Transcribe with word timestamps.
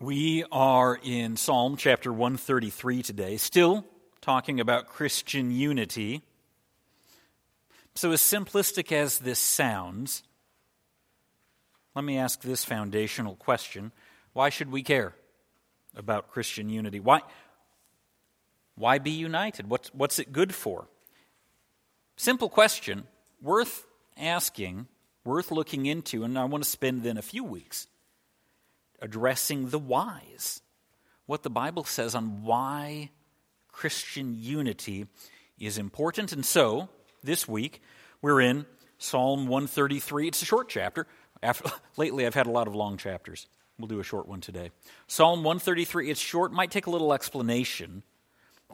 We 0.00 0.44
are 0.52 0.96
in 1.02 1.36
Psalm 1.36 1.76
chapter 1.76 2.12
133 2.12 3.02
today, 3.02 3.36
still 3.36 3.84
talking 4.20 4.60
about 4.60 4.86
Christian 4.86 5.50
unity. 5.50 6.22
So, 7.96 8.12
as 8.12 8.20
simplistic 8.20 8.92
as 8.92 9.18
this 9.18 9.40
sounds, 9.40 10.22
let 11.96 12.04
me 12.04 12.16
ask 12.16 12.40
this 12.42 12.64
foundational 12.64 13.34
question 13.34 13.90
Why 14.34 14.50
should 14.50 14.70
we 14.70 14.84
care 14.84 15.16
about 15.96 16.30
Christian 16.30 16.68
unity? 16.68 17.00
Why, 17.00 17.22
why 18.76 18.98
be 18.98 19.10
united? 19.10 19.68
What's, 19.68 19.92
what's 19.92 20.20
it 20.20 20.30
good 20.30 20.54
for? 20.54 20.86
Simple 22.16 22.48
question, 22.48 23.02
worth 23.42 23.84
asking, 24.16 24.86
worth 25.24 25.50
looking 25.50 25.86
into, 25.86 26.22
and 26.22 26.38
I 26.38 26.44
want 26.44 26.62
to 26.62 26.70
spend 26.70 27.02
then 27.02 27.18
a 27.18 27.22
few 27.22 27.42
weeks 27.42 27.88
addressing 29.00 29.68
the 29.68 29.78
whys, 29.78 30.60
what 31.26 31.42
the 31.42 31.50
Bible 31.50 31.84
says 31.84 32.14
on 32.14 32.42
why 32.42 33.10
Christian 33.72 34.34
unity 34.34 35.06
is 35.58 35.78
important. 35.78 36.32
And 36.32 36.44
so, 36.44 36.88
this 37.22 37.46
week, 37.48 37.82
we're 38.22 38.40
in 38.40 38.66
Psalm 38.98 39.46
133. 39.46 40.28
It's 40.28 40.42
a 40.42 40.46
short 40.46 40.68
chapter. 40.68 41.06
After, 41.42 41.70
lately, 41.96 42.26
I've 42.26 42.34
had 42.34 42.46
a 42.46 42.50
lot 42.50 42.66
of 42.66 42.74
long 42.74 42.96
chapters. 42.96 43.46
We'll 43.78 43.88
do 43.88 44.00
a 44.00 44.04
short 44.04 44.26
one 44.26 44.40
today. 44.40 44.70
Psalm 45.06 45.44
133, 45.44 46.10
it's 46.10 46.20
short, 46.20 46.52
might 46.52 46.70
take 46.70 46.86
a 46.86 46.90
little 46.90 47.12
explanation, 47.12 48.02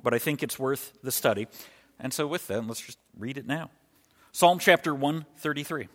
but 0.03 0.15
I 0.15 0.19
think 0.19 0.43
it's 0.43 0.59
worth 0.59 0.93
the 1.03 1.13
study. 1.13 1.47
And 2.01 2.13
so, 2.13 2.27
with 2.27 2.47
that, 2.47 2.67
let's 2.67 2.81
just 2.81 2.99
read 3.19 3.37
it 3.37 3.47
now. 3.47 3.71
Psalm 4.33 4.59
chapter 4.59 4.95
133. 4.95 5.89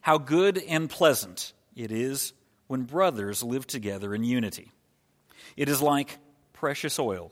How 0.00 0.18
good 0.18 0.58
and 0.58 0.88
pleasant 0.88 1.52
it 1.74 1.90
is 1.90 2.32
when 2.66 2.82
brothers 2.82 3.42
live 3.42 3.66
together 3.66 4.14
in 4.14 4.24
unity. 4.24 4.72
It 5.56 5.68
is 5.68 5.82
like 5.82 6.18
precious 6.52 6.98
oil 6.98 7.30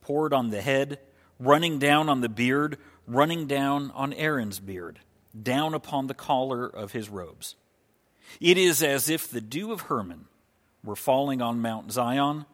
poured 0.00 0.32
on 0.32 0.50
the 0.50 0.60
head, 0.60 0.98
running 1.38 1.78
down 1.78 2.08
on 2.08 2.20
the 2.20 2.28
beard, 2.28 2.78
running 3.06 3.46
down 3.46 3.90
on 3.92 4.12
Aaron's 4.12 4.60
beard, 4.60 4.98
down 5.40 5.74
upon 5.74 6.06
the 6.06 6.14
collar 6.14 6.66
of 6.66 6.92
his 6.92 7.08
robes. 7.08 7.56
It 8.40 8.58
is 8.58 8.82
as 8.82 9.08
if 9.08 9.30
the 9.30 9.40
dew 9.40 9.72
of 9.72 9.82
Hermon 9.82 10.26
were 10.82 10.96
falling 10.96 11.40
on 11.40 11.62
Mount 11.62 11.92
Zion, 11.92 12.44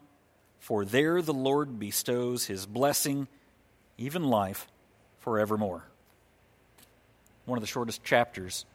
for 0.59 0.85
there 0.85 1.21
the 1.21 1.33
Lord 1.33 1.79
bestows 1.79 2.45
his 2.45 2.65
blessing, 2.65 3.27
even 3.97 4.23
life, 4.23 4.67
forevermore. 5.19 5.83
One 7.45 7.57
of 7.57 7.61
the 7.61 7.67
shortest 7.67 8.03
chapters 8.03 8.65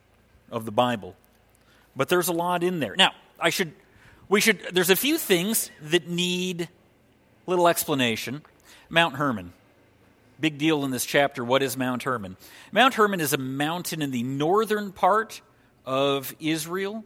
of 0.51 0.65
the 0.65 0.71
Bible. 0.71 1.15
But 1.95 2.09
there's 2.09 2.27
a 2.27 2.33
lot 2.33 2.63
in 2.63 2.79
there. 2.79 2.95
Now, 2.95 3.13
I 3.39 3.49
should, 3.49 3.73
we 4.29 4.41
should, 4.41 4.61
there's 4.73 4.89
a 4.89 4.95
few 4.95 5.17
things 5.17 5.69
that 5.81 6.07
need 6.07 6.69
little 7.45 7.67
explanation. 7.67 8.41
Mount 8.89 9.15
Hermon. 9.15 9.53
Big 10.39 10.57
deal 10.57 10.83
in 10.85 10.91
this 10.91 11.05
chapter. 11.05 11.43
What 11.43 11.63
is 11.63 11.77
Mount 11.77 12.03
Hermon? 12.03 12.37
Mount 12.71 12.95
Hermon 12.95 13.19
is 13.19 13.33
a 13.33 13.37
mountain 13.37 14.01
in 14.01 14.11
the 14.11 14.23
northern 14.23 14.91
part 14.91 15.41
of 15.85 16.35
Israel, 16.39 17.03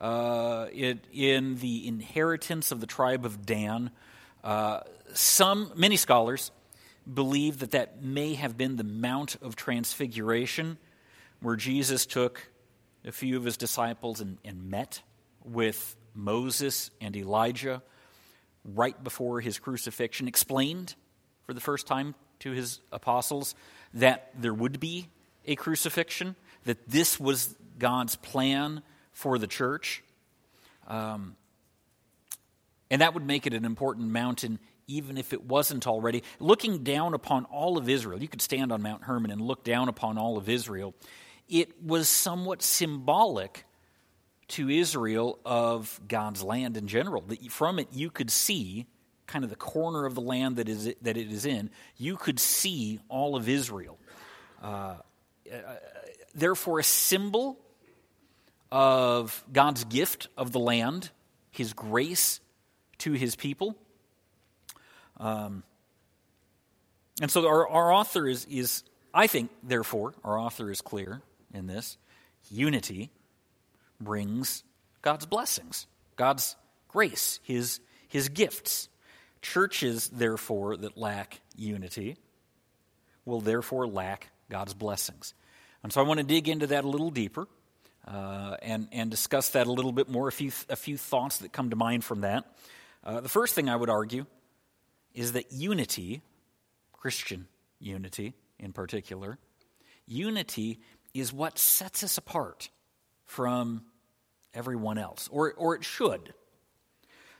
uh, 0.00 0.66
it, 0.72 1.06
in 1.12 1.56
the 1.56 1.86
inheritance 1.86 2.72
of 2.72 2.80
the 2.80 2.86
tribe 2.86 3.24
of 3.24 3.46
Dan. 3.46 3.90
Uh, 4.42 4.80
some, 5.14 5.72
many 5.76 5.96
scholars 5.96 6.50
believe 7.12 7.58
that 7.60 7.72
that 7.72 8.02
may 8.02 8.34
have 8.34 8.56
been 8.56 8.76
the 8.76 8.84
Mount 8.84 9.36
of 9.42 9.56
Transfiguration, 9.56 10.78
where 11.40 11.56
Jesus 11.56 12.06
took 12.06 12.50
a 13.04 13.12
few 13.12 13.36
of 13.36 13.44
his 13.44 13.56
disciples 13.56 14.20
and, 14.20 14.38
and 14.44 14.70
met 14.70 15.02
with 15.44 15.96
Moses 16.14 16.90
and 17.00 17.16
Elijah 17.16 17.82
right 18.64 19.02
before 19.02 19.40
his 19.40 19.58
crucifixion, 19.58 20.26
explained 20.26 20.94
for 21.44 21.52
the 21.52 21.60
first 21.60 21.86
time 21.86 22.14
to 22.40 22.52
his 22.52 22.80
apostles 22.92 23.54
that 23.92 24.30
there 24.38 24.54
would 24.54 24.80
be 24.80 25.08
a 25.46 25.56
crucifixion, 25.56 26.36
that 26.64 26.88
this 26.88 27.20
was 27.20 27.54
God's 27.78 28.16
plan 28.16 28.82
for 29.12 29.38
the 29.38 29.46
church. 29.46 30.02
Um, 30.86 31.36
and 32.90 33.00
that 33.00 33.14
would 33.14 33.26
make 33.26 33.46
it 33.46 33.54
an 33.54 33.64
important 33.64 34.08
mountain, 34.08 34.58
even 34.86 35.18
if 35.18 35.32
it 35.32 35.44
wasn't 35.44 35.86
already. 35.86 36.22
Looking 36.38 36.84
down 36.84 37.14
upon 37.14 37.44
all 37.46 37.76
of 37.76 37.88
Israel, 37.88 38.20
you 38.20 38.28
could 38.28 38.42
stand 38.42 38.72
on 38.72 38.82
Mount 38.82 39.04
Hermon 39.04 39.30
and 39.30 39.40
look 39.40 39.64
down 39.64 39.88
upon 39.88 40.18
all 40.18 40.36
of 40.36 40.48
Israel. 40.48 40.94
It 41.48 41.82
was 41.82 42.08
somewhat 42.08 42.62
symbolic 42.62 43.64
to 44.48 44.68
Israel 44.68 45.38
of 45.44 46.00
God's 46.06 46.42
land 46.42 46.76
in 46.76 46.86
general. 46.86 47.22
That 47.22 47.50
from 47.50 47.78
it 47.78 47.88
you 47.92 48.10
could 48.10 48.30
see 48.30 48.86
kind 49.26 49.44
of 49.44 49.50
the 49.50 49.56
corner 49.56 50.04
of 50.04 50.14
the 50.14 50.20
land 50.20 50.56
that 50.56 50.68
is 50.68 50.84
that 51.02 51.16
it 51.16 51.30
is 51.30 51.46
in. 51.46 51.70
You 51.96 52.16
could 52.16 52.38
see 52.38 53.00
all 53.08 53.36
of 53.36 53.48
Israel. 53.48 53.98
Uh, 54.62 54.96
uh, 55.52 55.56
therefore, 56.34 56.78
a 56.78 56.84
symbol 56.84 57.58
of 58.70 59.44
God's 59.52 59.84
gift 59.84 60.28
of 60.36 60.52
the 60.52 60.58
land, 60.58 61.10
His 61.50 61.72
grace 61.72 62.40
to 62.98 63.12
His 63.12 63.36
people. 63.36 63.76
Um, 65.18 65.62
and 67.20 67.30
so 67.30 67.46
our, 67.46 67.68
our 67.68 67.92
author 67.92 68.26
is, 68.26 68.46
is, 68.50 68.82
I 69.12 69.28
think, 69.28 69.50
therefore, 69.62 70.14
our 70.24 70.38
author 70.38 70.70
is 70.70 70.80
clear 70.80 71.22
in 71.52 71.66
this 71.66 71.96
unity 72.50 73.10
brings 74.00 74.62
God's 75.02 75.26
blessings, 75.26 75.86
God's 76.16 76.56
grace, 76.88 77.40
His, 77.42 77.80
His 78.08 78.28
gifts. 78.28 78.88
Churches, 79.42 80.08
therefore, 80.08 80.76
that 80.76 80.96
lack 80.96 81.40
unity 81.56 82.16
will 83.24 83.40
therefore 83.40 83.86
lack 83.86 84.30
God's 84.48 84.74
blessings. 84.74 85.34
And 85.82 85.92
so 85.92 86.00
I 86.00 86.04
want 86.04 86.18
to 86.18 86.24
dig 86.24 86.48
into 86.48 86.66
that 86.68 86.84
a 86.84 86.88
little 86.88 87.10
deeper 87.10 87.46
uh, 88.06 88.56
and, 88.62 88.88
and 88.92 89.10
discuss 89.10 89.50
that 89.50 89.66
a 89.66 89.72
little 89.72 89.92
bit 89.92 90.08
more, 90.08 90.28
a 90.28 90.32
few, 90.32 90.50
a 90.68 90.76
few 90.76 90.96
thoughts 90.96 91.38
that 91.38 91.52
come 91.52 91.70
to 91.70 91.76
mind 91.76 92.04
from 92.04 92.22
that. 92.22 92.44
Uh, 93.02 93.20
the 93.20 93.28
first 93.28 93.54
thing 93.54 93.68
I 93.68 93.76
would 93.76 93.90
argue 93.90 94.24
is 95.14 95.32
that 95.32 95.52
unity, 95.52 96.22
Christian 96.92 97.46
unity 97.78 98.34
in 98.58 98.72
particular, 98.72 99.38
unity 100.06 100.80
is 101.12 101.32
what 101.32 101.58
sets 101.58 102.02
us 102.02 102.18
apart 102.18 102.70
from 103.24 103.82
everyone 104.52 104.98
else, 104.98 105.28
or, 105.32 105.52
or 105.54 105.74
it 105.74 105.84
should. 105.84 106.34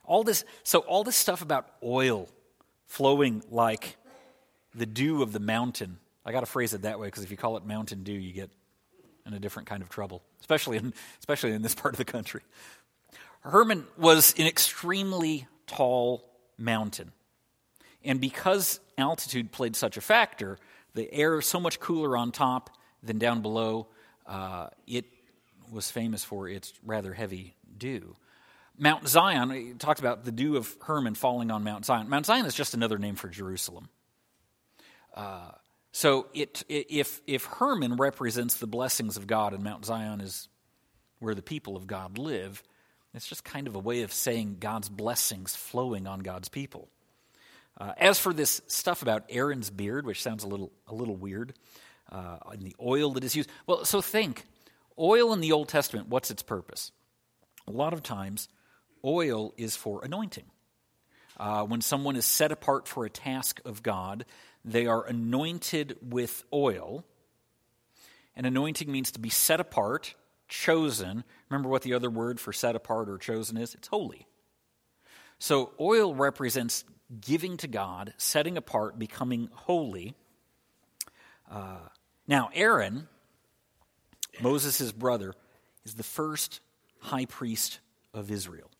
All 0.04 0.24
this, 0.24 0.44
so, 0.62 0.80
all 0.80 1.04
this 1.04 1.16
stuff 1.16 1.42
about 1.42 1.66
oil 1.82 2.28
flowing 2.86 3.42
like 3.50 3.96
the 4.74 4.86
dew 4.86 5.22
of 5.22 5.32
the 5.32 5.40
mountain. 5.40 5.98
I 6.24 6.32
got 6.32 6.40
to 6.40 6.46
phrase 6.46 6.74
it 6.74 6.82
that 6.82 6.98
way 6.98 7.06
because 7.06 7.24
if 7.24 7.30
you 7.30 7.36
call 7.36 7.56
it 7.56 7.64
Mountain 7.64 8.02
Dew, 8.02 8.12
you 8.12 8.32
get 8.32 8.50
in 9.26 9.32
a 9.32 9.38
different 9.38 9.68
kind 9.68 9.82
of 9.82 9.88
trouble, 9.88 10.22
especially 10.40 10.76
in, 10.76 10.92
especially 11.19 11.52
in 11.52 11.62
this 11.62 11.75
part 11.75 11.94
of 11.94 11.98
the 11.98 12.04
country. 12.04 12.42
Hermon 13.40 13.87
was 13.98 14.34
an 14.38 14.46
extremely 14.46 15.46
tall 15.66 16.25
mountain. 16.58 17.12
And 18.02 18.20
because 18.20 18.80
altitude 18.98 19.52
played 19.52 19.76
such 19.76 19.96
a 19.96 20.00
factor, 20.00 20.58
the 20.94 21.12
air 21.12 21.38
is 21.38 21.46
so 21.46 21.58
much 21.58 21.80
cooler 21.80 22.16
on 22.16 22.32
top 22.32 22.70
than 23.02 23.19
down 23.19 23.42
below, 23.42 23.88
uh, 24.26 24.69
it 24.87 25.06
was 25.75 25.91
famous 25.91 26.25
for 26.25 26.49
its 26.49 26.73
rather 26.85 27.12
heavy 27.12 27.56
dew. 27.76 28.17
Mount 28.79 29.06
Zion, 29.06 29.50
he 29.50 29.73
talked 29.75 30.00
about 30.00 30.25
the 30.25 30.32
dew 30.32 30.56
of 30.56 30.75
Hermon 30.82 31.15
falling 31.15 31.50
on 31.50 31.62
Mount 31.62 31.85
Zion. 31.85 32.09
Mount 32.09 32.26
Zion 32.26 32.47
is 32.47 32.55
just 32.55 32.75
another 32.75 32.99
name 32.99 33.15
for 33.15 33.29
Jerusalem. 33.29 33.88
Uh, 35.15 35.50
so 35.93 36.26
it, 36.35 36.65
if, 36.69 37.21
if 37.26 37.44
Hermon 37.44 37.97
represents 37.97 38.56
the 38.56 38.67
blessings 38.67 39.17
of 39.17 39.26
God 39.26 39.53
and 39.53 39.62
Mount 39.62 39.85
Zion 39.85 40.21
is 40.21 40.49
where 41.21 41.37
the 41.37 41.43
people 41.43 41.76
of 41.76 41.87
God 41.87 42.19
live, 42.19 42.62
it's 43.15 43.29
just 43.29 43.44
kind 43.44 43.69
of 43.69 43.76
a 43.76 43.79
way 43.79 44.03
of 44.03 44.12
saying 44.12 44.56
God's 44.59 44.88
blessings 44.88 45.55
flowing 45.55 46.09
on 46.09 46.21
God's 46.21 46.49
people. 46.49 46.88
Uh, 47.79 47.93
as 47.97 48.19
for 48.19 48.32
this 48.32 48.61
stuff 48.67 49.03
about 49.03 49.25
Aaron's 49.29 49.71
beard, 49.71 50.05
which 50.05 50.21
sounds 50.21 50.43
a 50.43 50.49
little, 50.49 50.73
a 50.88 50.94
little 50.94 51.17
weird, 51.17 51.55
uh, 52.11 52.38
and 52.50 52.62
the 52.62 52.75
oil 52.81 53.12
that 53.12 53.25
is 53.25 53.37
used, 53.37 53.50
well, 53.67 53.85
so 53.85 54.00
think 54.00 54.44
Oil 54.99 55.32
in 55.32 55.41
the 55.41 55.52
Old 55.52 55.69
Testament, 55.69 56.08
what's 56.08 56.31
its 56.31 56.43
purpose? 56.43 56.93
A 57.67 57.70
lot 57.70 57.93
of 57.93 58.02
times, 58.02 58.49
oil 59.05 59.52
is 59.56 59.76
for 59.76 60.05
anointing. 60.05 60.44
Uh, 61.38 61.64
when 61.64 61.81
someone 61.81 62.14
is 62.17 62.25
set 62.25 62.52
apart 62.52 62.87
for 62.87 63.05
a 63.05 63.11
task 63.11 63.61
of 63.64 63.82
God, 63.82 64.25
they 64.64 64.87
are 64.87 65.05
anointed 65.05 65.96
with 66.00 66.44
oil. 66.52 67.05
And 68.37 68.46
anointing 68.46 68.91
means 68.91 69.11
to 69.12 69.20
be 69.20 69.31
set 69.31 69.61
apart, 69.61 70.14
chosen. 70.49 71.25
Remember 71.49 71.69
what 71.69 71.82
the 71.82 71.94
other 71.94 72.11
word 72.11 72.38
for 72.38 72.52
set 72.52 72.76
apart 72.76 73.08
or 73.08 73.19
chosen 73.19 73.56
is? 73.56 73.75
It's 73.75 73.88
holy. 73.88 74.26
So 75.38 75.73
oil 75.81 76.14
represents 76.14 76.85
giving 77.20 77.56
to 77.58 77.69
God, 77.69 78.14
setting 78.17 78.56
apart, 78.56 78.99
becoming 78.99 79.49
holy. 79.52 80.14
Uh, 81.50 81.88
now, 82.26 82.50
Aaron, 82.55 83.08
Moses' 84.40 84.92
brother, 84.92 85.34
is 85.84 85.94
the 85.94 86.02
first 86.02 86.60
high 87.00 87.26
priest 87.26 87.81
of 88.12 88.31
Israel, 88.31 88.70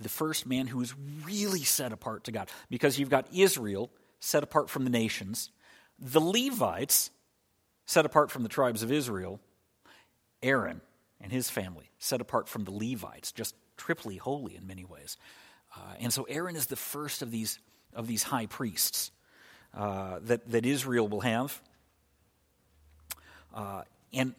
the 0.00 0.08
first 0.08 0.46
man 0.46 0.66
who 0.66 0.80
is 0.80 0.94
really 1.24 1.62
set 1.62 1.92
apart 1.92 2.24
to 2.24 2.32
God. 2.32 2.48
Because 2.68 2.98
you've 2.98 3.10
got 3.10 3.26
Israel 3.32 3.90
set 4.20 4.42
apart 4.42 4.68
from 4.68 4.84
the 4.84 4.90
nations, 4.90 5.50
the 5.98 6.20
Levites 6.20 7.10
set 7.86 8.04
apart 8.04 8.30
from 8.30 8.42
the 8.42 8.48
tribes 8.48 8.82
of 8.82 8.92
Israel, 8.92 9.40
Aaron 10.42 10.80
and 11.20 11.32
his 11.32 11.50
family 11.50 11.90
set 11.98 12.20
apart 12.20 12.48
from 12.48 12.64
the 12.64 12.70
Levites, 12.70 13.32
just 13.32 13.54
triply 13.76 14.16
holy 14.16 14.56
in 14.56 14.66
many 14.66 14.84
ways. 14.84 15.16
Uh, 15.74 15.94
and 16.00 16.12
so 16.12 16.24
Aaron 16.24 16.56
is 16.56 16.66
the 16.66 16.76
first 16.76 17.22
of 17.22 17.30
these, 17.30 17.58
of 17.94 18.06
these 18.06 18.22
high 18.22 18.46
priests 18.46 19.10
uh, 19.76 20.18
that, 20.22 20.50
that 20.50 20.64
Israel 20.66 21.08
will 21.08 21.20
have. 21.20 21.60
Uh, 23.54 23.82
and 24.12 24.34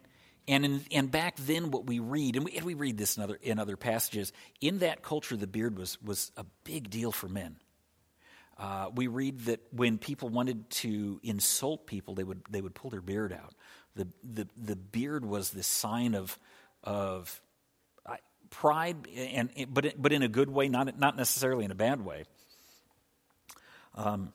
and, 0.49 0.65
in, 0.65 0.81
and 0.91 1.11
back 1.11 1.37
then, 1.37 1.71
what 1.71 1.85
we 1.85 1.99
read, 1.99 2.35
and 2.35 2.43
we, 2.43 2.57
and 2.57 2.65
we 2.65 2.73
read 2.73 2.97
this 2.97 3.15
in 3.15 3.23
other, 3.23 3.39
in 3.41 3.59
other 3.59 3.77
passages, 3.77 4.33
in 4.59 4.79
that 4.79 5.03
culture, 5.03 5.37
the 5.37 5.47
beard 5.47 5.77
was, 5.77 6.01
was 6.01 6.31
a 6.35 6.45
big 6.63 6.89
deal 6.89 7.11
for 7.11 7.29
men. 7.29 7.55
Uh, 8.57 8.89
we 8.93 9.07
read 9.07 9.39
that 9.45 9.61
when 9.71 9.97
people 9.97 10.27
wanted 10.27 10.69
to 10.69 11.19
insult 11.23 11.87
people, 11.87 12.15
they 12.15 12.25
would, 12.25 12.41
they 12.49 12.59
would 12.59 12.75
pull 12.75 12.89
their 12.89 13.01
beard 13.01 13.31
out. 13.31 13.53
The, 13.95 14.07
the, 14.23 14.47
the 14.57 14.75
beard 14.75 15.23
was 15.23 15.51
the 15.51 15.63
sign 15.63 16.15
of, 16.15 16.37
of 16.83 17.41
pride, 18.49 19.07
and, 19.15 19.49
but, 19.69 20.01
but 20.01 20.11
in 20.11 20.23
a 20.23 20.27
good 20.27 20.49
way, 20.49 20.69
not, 20.69 20.97
not 20.99 21.15
necessarily 21.15 21.65
in 21.65 21.71
a 21.71 21.75
bad 21.75 22.03
way. 22.03 22.25
Um, 23.95 24.33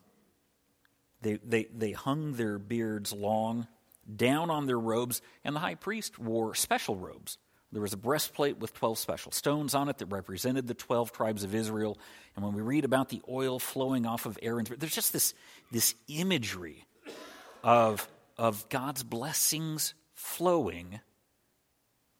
they, 1.22 1.38
they, 1.44 1.64
they 1.74 1.92
hung 1.92 2.34
their 2.34 2.58
beards 2.58 3.12
long 3.12 3.66
down 4.14 4.50
on 4.50 4.66
their 4.66 4.78
robes, 4.78 5.22
and 5.44 5.54
the 5.54 5.60
high 5.60 5.74
priest 5.74 6.18
wore 6.18 6.54
special 6.54 6.96
robes. 6.96 7.38
There 7.72 7.82
was 7.82 7.92
a 7.92 7.96
breastplate 7.96 8.58
with 8.58 8.72
12 8.74 8.98
special 8.98 9.32
stones 9.32 9.74
on 9.74 9.88
it 9.88 9.98
that 9.98 10.06
represented 10.06 10.68
the 10.68 10.74
12 10.74 11.10
tribes 11.10 11.42
of 11.42 11.56
Israel. 11.56 11.98
And 12.36 12.44
when 12.44 12.54
we 12.54 12.62
read 12.62 12.84
about 12.84 13.08
the 13.08 13.20
oil 13.28 13.58
flowing 13.58 14.06
off 14.06 14.26
of 14.26 14.38
Aaron's, 14.42 14.68
there's 14.68 14.94
just 14.94 15.12
this, 15.12 15.34
this 15.72 15.96
imagery 16.06 16.84
of, 17.64 18.08
of 18.38 18.68
God's 18.68 19.02
blessings 19.02 19.94
flowing 20.14 21.00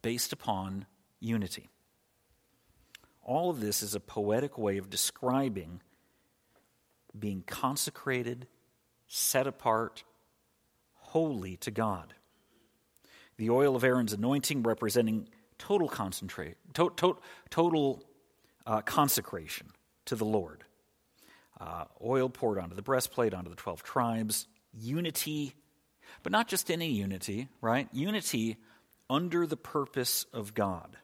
based 0.02 0.32
upon 0.32 0.86
unity. 1.20 1.69
All 3.22 3.48
of 3.48 3.60
this 3.60 3.81
is 3.81 3.94
a 3.94 4.00
poetic 4.00 4.58
way 4.58 4.78
of 4.78 4.90
describing 4.90 5.81
being 7.16 7.44
consecrated, 7.46 8.48
set 9.06 9.46
apart, 9.46 10.02
holy 11.14 11.56
to 11.56 11.70
God. 11.70 12.12
The 13.37 13.50
oil 13.50 13.76
of 13.76 13.84
Aaron's 13.84 14.12
anointing 14.12 14.64
representing 14.64 15.28
total 15.58 15.88
concentrate, 15.88 16.56
to, 16.75 16.93
to, 16.96 17.16
total 17.50 18.02
uh, 18.66 18.81
consecration 18.81 19.69
to 20.06 20.16
the 20.16 20.25
Lord. 20.25 20.64
Uh, 21.61 21.84
oil 22.05 22.28
poured 22.28 22.58
onto 22.58 22.75
the 22.75 22.82
breastplate, 22.82 23.32
onto 23.32 23.49
the 23.49 23.55
12 23.55 23.84
tribes, 23.84 24.49
unity, 24.72 25.55
but 26.25 26.32
not 26.32 26.49
just 26.49 26.69
any 26.69 26.90
unity, 26.90 27.49
right? 27.60 27.88
Unity 27.93 28.56
under 29.08 29.46
the 29.46 29.56
purpose 29.56 30.26
of 30.32 30.52
God. 30.52 30.96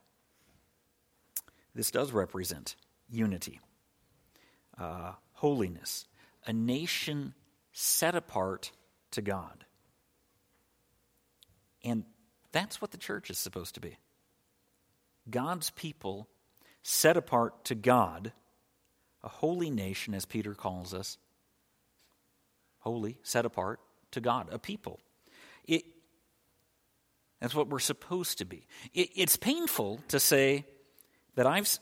This 1.72 1.92
does 1.92 2.10
represent 2.10 2.74
unity, 3.08 3.60
uh, 4.76 5.12
holiness, 5.34 6.08
a 6.48 6.52
nation 6.52 7.32
set 7.70 8.16
apart 8.16 8.72
to 9.12 9.22
God. 9.22 9.66
And 11.84 12.04
that's 12.52 12.80
what 12.80 12.90
the 12.90 12.98
church 12.98 13.30
is 13.30 13.38
supposed 13.38 13.74
to 13.74 13.80
be 13.80 13.96
God's 15.28 15.70
people 15.70 16.28
set 16.82 17.16
apart 17.16 17.64
to 17.66 17.74
God, 17.74 18.32
a 19.22 19.28
holy 19.28 19.70
nation, 19.70 20.14
as 20.14 20.24
Peter 20.24 20.54
calls 20.54 20.94
us. 20.94 21.18
Holy, 22.80 23.18
set 23.22 23.44
apart 23.44 23.78
to 24.12 24.20
God, 24.20 24.48
a 24.50 24.58
people. 24.58 25.00
It, 25.66 25.84
that's 27.40 27.54
what 27.54 27.68
we're 27.68 27.78
supposed 27.78 28.38
to 28.38 28.44
be. 28.44 28.66
It, 28.94 29.10
it's 29.14 29.36
painful 29.36 30.00
to 30.08 30.18
say 30.18 30.64
that 31.34 31.46
I've, 31.46 31.78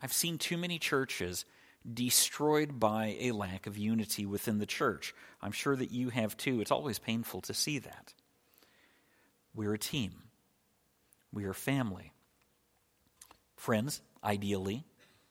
I've 0.00 0.12
seen 0.12 0.38
too 0.38 0.56
many 0.56 0.78
churches 0.78 1.44
destroyed 1.92 2.80
by 2.80 3.16
a 3.20 3.32
lack 3.32 3.66
of 3.66 3.76
unity 3.76 4.26
within 4.26 4.58
the 4.58 4.66
church. 4.66 5.14
I'm 5.42 5.52
sure 5.52 5.76
that 5.76 5.90
you 5.90 6.10
have 6.10 6.36
too. 6.36 6.60
It's 6.60 6.70
always 6.70 6.98
painful 6.98 7.42
to 7.42 7.54
see 7.54 7.78
that. 7.80 8.14
We're 9.54 9.74
a 9.74 9.78
team, 9.78 10.12
we 11.32 11.44
are 11.44 11.54
family. 11.54 12.12
Friends, 13.56 14.00
ideally. 14.24 14.84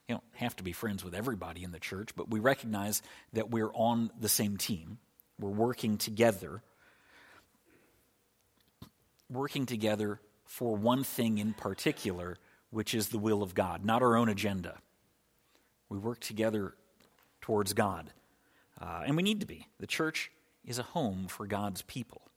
You 0.08 0.16
don't 0.16 0.24
have 0.34 0.56
to 0.58 0.64
be 0.64 0.72
friends 0.72 1.04
with 1.04 1.14
everybody 1.14 1.64
in 1.64 1.72
the 1.72 1.80
church, 1.80 2.10
but 2.16 2.30
we 2.30 2.40
recognize 2.40 3.02
that 3.34 3.50
we're 3.50 3.72
on 3.74 4.12
the 4.20 4.30
same 4.30 4.58
team. 4.58 4.98
We're 5.40 5.50
working 5.50 5.98
together. 5.98 6.62
Working 9.30 9.66
together 9.66 10.20
for 10.46 10.76
one 10.76 11.04
thing 11.04 11.38
in 11.38 11.54
particular, 11.54 12.38
which 12.72 12.94
is 12.94 13.10
the 13.10 13.20
will 13.20 13.44
of 13.44 13.54
God, 13.54 13.86
not 13.86 14.02
our 14.02 14.16
own 14.16 14.30
agenda. 14.30 14.80
We 15.90 15.98
work 15.98 16.20
together 16.20 16.74
towards 17.42 17.74
God. 17.74 18.12
Uh, 18.80 19.04
and 19.06 19.16
we 19.16 19.24
need 19.24 19.40
to 19.40 19.46
be. 19.46 19.68
The 19.80 19.88
church 19.88 20.32
is 20.66 20.80
a 20.80 20.84
home 20.84 21.28
for 21.28 21.48
God's 21.48 21.82
people 21.82 22.30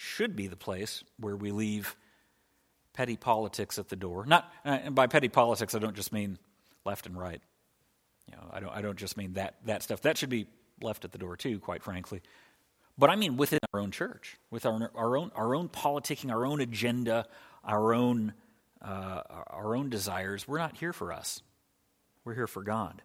should 0.00 0.34
be 0.34 0.46
the 0.46 0.56
place 0.56 1.04
where 1.18 1.36
we 1.36 1.50
leave 1.50 1.94
petty 2.94 3.18
politics 3.18 3.78
at 3.78 3.90
the 3.90 3.96
door. 3.96 4.24
Not, 4.24 4.50
uh, 4.64 4.78
and 4.84 4.94
by 4.94 5.06
petty 5.06 5.28
politics, 5.28 5.74
I 5.74 5.78
don't 5.78 5.94
just 5.94 6.10
mean 6.10 6.38
left 6.86 7.04
and 7.04 7.18
right. 7.18 7.42
You 8.26 8.34
know, 8.34 8.48
I 8.50 8.60
don't, 8.60 8.70
I 8.70 8.80
don't 8.80 8.96
just 8.96 9.18
mean 9.18 9.34
that, 9.34 9.56
that 9.66 9.82
stuff. 9.82 10.00
That 10.00 10.16
should 10.16 10.30
be 10.30 10.46
left 10.80 11.04
at 11.04 11.12
the 11.12 11.18
door 11.18 11.36
too, 11.36 11.58
quite 11.58 11.82
frankly. 11.82 12.22
But 12.96 13.10
I 13.10 13.16
mean 13.16 13.36
within 13.36 13.58
our 13.74 13.80
own 13.80 13.90
church, 13.90 14.38
with 14.50 14.64
our, 14.64 14.90
our, 14.94 15.18
own, 15.18 15.32
our 15.34 15.54
own 15.54 15.68
politicking, 15.68 16.32
our 16.32 16.46
own 16.46 16.62
agenda, 16.62 17.26
our 17.62 17.92
own, 17.92 18.32
uh, 18.80 19.20
our 19.48 19.76
own 19.76 19.90
desires. 19.90 20.48
We're 20.48 20.58
not 20.58 20.78
here 20.78 20.94
for 20.94 21.12
us. 21.12 21.42
We're 22.24 22.34
here 22.34 22.46
for 22.46 22.62
God. 22.62 23.02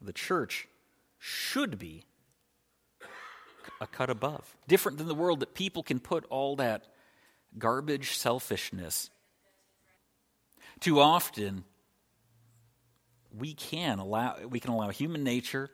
The 0.00 0.14
church 0.14 0.68
should 1.18 1.78
be 1.78 2.04
a 3.80 3.86
cut 3.86 4.10
above. 4.10 4.56
Different 4.66 4.98
than 4.98 5.08
the 5.08 5.14
world 5.14 5.40
that 5.40 5.54
people 5.54 5.82
can 5.82 6.00
put 6.00 6.24
all 6.30 6.56
that 6.56 6.86
garbage 7.56 8.16
selfishness. 8.16 9.10
Too 10.80 11.00
often, 11.00 11.64
we 13.36 13.54
can 13.54 13.98
allow 13.98 14.36
we 14.46 14.60
can 14.60 14.70
allow 14.70 14.90
human 14.90 15.24
nature 15.24 15.70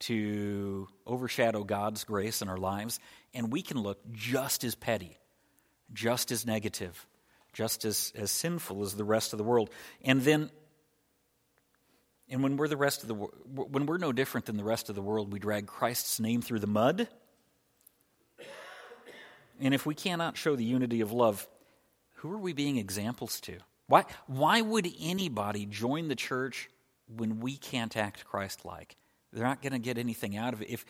to 0.00 0.88
overshadow 1.06 1.64
God's 1.64 2.04
grace 2.04 2.42
in 2.42 2.48
our 2.48 2.58
lives, 2.58 3.00
and 3.32 3.52
we 3.52 3.62
can 3.62 3.78
look 3.78 3.98
just 4.12 4.64
as 4.64 4.74
petty, 4.74 5.16
just 5.92 6.30
as 6.30 6.44
negative, 6.44 7.06
just 7.52 7.84
as, 7.84 8.12
as 8.16 8.30
sinful 8.30 8.82
as 8.82 8.94
the 8.94 9.04
rest 9.04 9.32
of 9.32 9.38
the 9.38 9.44
world. 9.44 9.70
And 10.02 10.20
then 10.22 10.50
and 12.28 12.42
when 12.42 12.56
we're 12.56 12.68
the 12.68 12.76
rest 12.76 13.02
of 13.02 13.08
the 13.08 13.14
when 13.14 13.86
we're 13.86 13.98
no 13.98 14.12
different 14.12 14.46
than 14.46 14.56
the 14.56 14.64
rest 14.64 14.88
of 14.88 14.94
the 14.94 15.02
world, 15.02 15.32
we 15.32 15.38
drag 15.38 15.66
Christ's 15.66 16.20
name 16.20 16.42
through 16.42 16.60
the 16.60 16.66
mud 16.66 17.08
and 19.60 19.74
if 19.74 19.86
we 19.86 19.94
cannot 19.94 20.36
show 20.36 20.56
the 20.56 20.64
unity 20.64 21.00
of 21.00 21.12
love, 21.12 21.46
who 22.16 22.32
are 22.32 22.38
we 22.38 22.52
being 22.52 22.76
examples 22.76 23.40
to? 23.42 23.58
Why, 23.86 24.04
why 24.26 24.60
would 24.60 24.88
anybody 25.00 25.66
join 25.66 26.08
the 26.08 26.16
church 26.16 26.70
when 27.06 27.40
we 27.40 27.56
can't 27.56 27.96
act 27.96 28.24
Christ 28.24 28.64
like? 28.64 28.96
They're 29.32 29.44
not 29.44 29.62
going 29.62 29.72
to 29.72 29.78
get 29.78 29.98
anything 29.98 30.36
out 30.36 30.54
of 30.54 30.62
it. 30.62 30.70
If, 30.70 30.84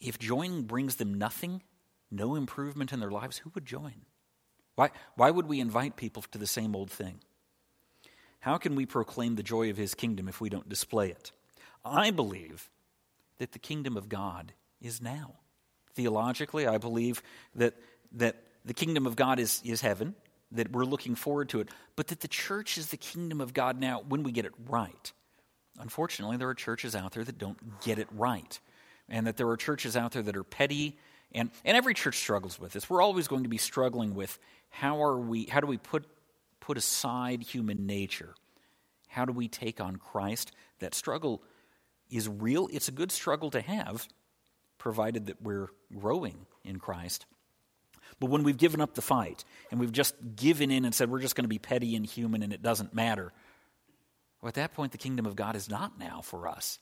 if 0.00 0.18
joining 0.18 0.62
brings 0.62 0.96
them 0.96 1.14
nothing, 1.14 1.62
no 2.10 2.34
improvement 2.36 2.92
in 2.92 3.00
their 3.00 3.10
lives, 3.10 3.38
who 3.38 3.50
would 3.54 3.66
join? 3.66 4.06
Why, 4.76 4.90
why 5.16 5.30
would 5.30 5.46
we 5.46 5.60
invite 5.60 5.96
people 5.96 6.22
to 6.30 6.38
the 6.38 6.46
same 6.46 6.76
old 6.76 6.90
thing? 6.90 7.20
How 8.40 8.58
can 8.58 8.76
we 8.76 8.86
proclaim 8.86 9.36
the 9.36 9.42
joy 9.42 9.70
of 9.70 9.76
his 9.76 9.94
kingdom 9.94 10.28
if 10.28 10.40
we 10.40 10.50
don't 10.50 10.68
display 10.68 11.10
it? 11.10 11.32
I 11.84 12.10
believe 12.10 12.70
that 13.38 13.52
the 13.52 13.58
kingdom 13.58 13.96
of 13.96 14.08
God 14.08 14.52
is 14.80 15.00
now 15.00 15.36
theologically. 15.94 16.66
I 16.66 16.78
believe 16.78 17.22
that, 17.54 17.74
that 18.12 18.36
the 18.64 18.74
kingdom 18.74 19.06
of 19.06 19.16
God 19.16 19.38
is, 19.38 19.60
is 19.64 19.80
heaven, 19.80 20.14
that 20.52 20.70
we're 20.72 20.84
looking 20.84 21.14
forward 21.14 21.48
to 21.50 21.60
it, 21.60 21.68
but 21.96 22.08
that 22.08 22.20
the 22.20 22.28
church 22.28 22.78
is 22.78 22.88
the 22.88 22.96
kingdom 22.96 23.40
of 23.40 23.54
God 23.54 23.80
now 23.80 24.02
when 24.08 24.22
we 24.22 24.32
get 24.32 24.44
it 24.44 24.52
right. 24.68 25.12
Unfortunately, 25.78 26.36
there 26.36 26.48
are 26.48 26.54
churches 26.54 26.94
out 26.94 27.12
there 27.12 27.24
that 27.24 27.38
don't 27.38 27.80
get 27.80 27.98
it 27.98 28.08
right, 28.12 28.58
and 29.08 29.26
that 29.26 29.36
there 29.36 29.48
are 29.48 29.56
churches 29.56 29.96
out 29.96 30.12
there 30.12 30.22
that 30.22 30.36
are 30.36 30.44
petty, 30.44 30.98
and, 31.32 31.50
and 31.64 31.76
every 31.76 31.94
church 31.94 32.18
struggles 32.18 32.60
with 32.60 32.72
this. 32.72 32.88
We're 32.88 33.02
always 33.02 33.26
going 33.26 33.42
to 33.42 33.48
be 33.48 33.58
struggling 33.58 34.14
with 34.14 34.38
how 34.70 35.02
are 35.02 35.18
we 35.18 35.46
how 35.46 35.60
do 35.60 35.66
we 35.66 35.78
put 35.78 36.04
put 36.60 36.78
aside 36.78 37.42
human 37.42 37.86
nature? 37.86 38.34
How 39.08 39.24
do 39.24 39.32
we 39.32 39.48
take 39.48 39.80
on 39.80 39.96
Christ? 39.96 40.52
That 40.78 40.94
struggle 40.94 41.42
is 42.10 42.28
real. 42.28 42.68
It's 42.72 42.88
a 42.88 42.92
good 42.92 43.12
struggle 43.12 43.50
to 43.50 43.60
have, 43.60 44.08
provided 44.84 45.26
that 45.26 45.40
we're 45.40 45.70
growing 45.98 46.36
in 46.62 46.78
Christ. 46.78 47.24
But 48.20 48.28
when 48.28 48.42
we've 48.42 48.58
given 48.58 48.82
up 48.82 48.94
the 48.94 49.00
fight 49.00 49.42
and 49.70 49.80
we've 49.80 49.90
just 49.90 50.14
given 50.36 50.70
in 50.70 50.84
and 50.84 50.94
said 50.94 51.10
we're 51.10 51.22
just 51.22 51.34
going 51.34 51.44
to 51.44 51.48
be 51.48 51.58
petty 51.58 51.96
and 51.96 52.04
human 52.04 52.42
and 52.42 52.52
it 52.52 52.60
doesn't 52.60 52.92
matter, 52.92 53.32
well, 54.42 54.48
at 54.48 54.56
that 54.56 54.74
point, 54.74 54.92
the 54.92 54.98
kingdom 54.98 55.24
of 55.24 55.36
God 55.36 55.56
is 55.56 55.70
not 55.70 55.98
now 55.98 56.20
for 56.20 56.46
us 56.46 56.78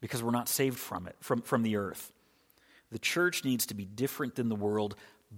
because 0.00 0.20
we're 0.20 0.32
not 0.32 0.48
saved 0.48 0.80
from 0.80 1.06
it, 1.06 1.14
from, 1.20 1.42
from 1.42 1.62
the 1.62 1.76
earth. 1.76 2.12
The 2.90 2.98
church 2.98 3.44
needs 3.44 3.66
to 3.66 3.74
be 3.74 3.84
different 3.84 4.34
than 4.34 4.48
the 4.48 4.56
world 4.56 4.96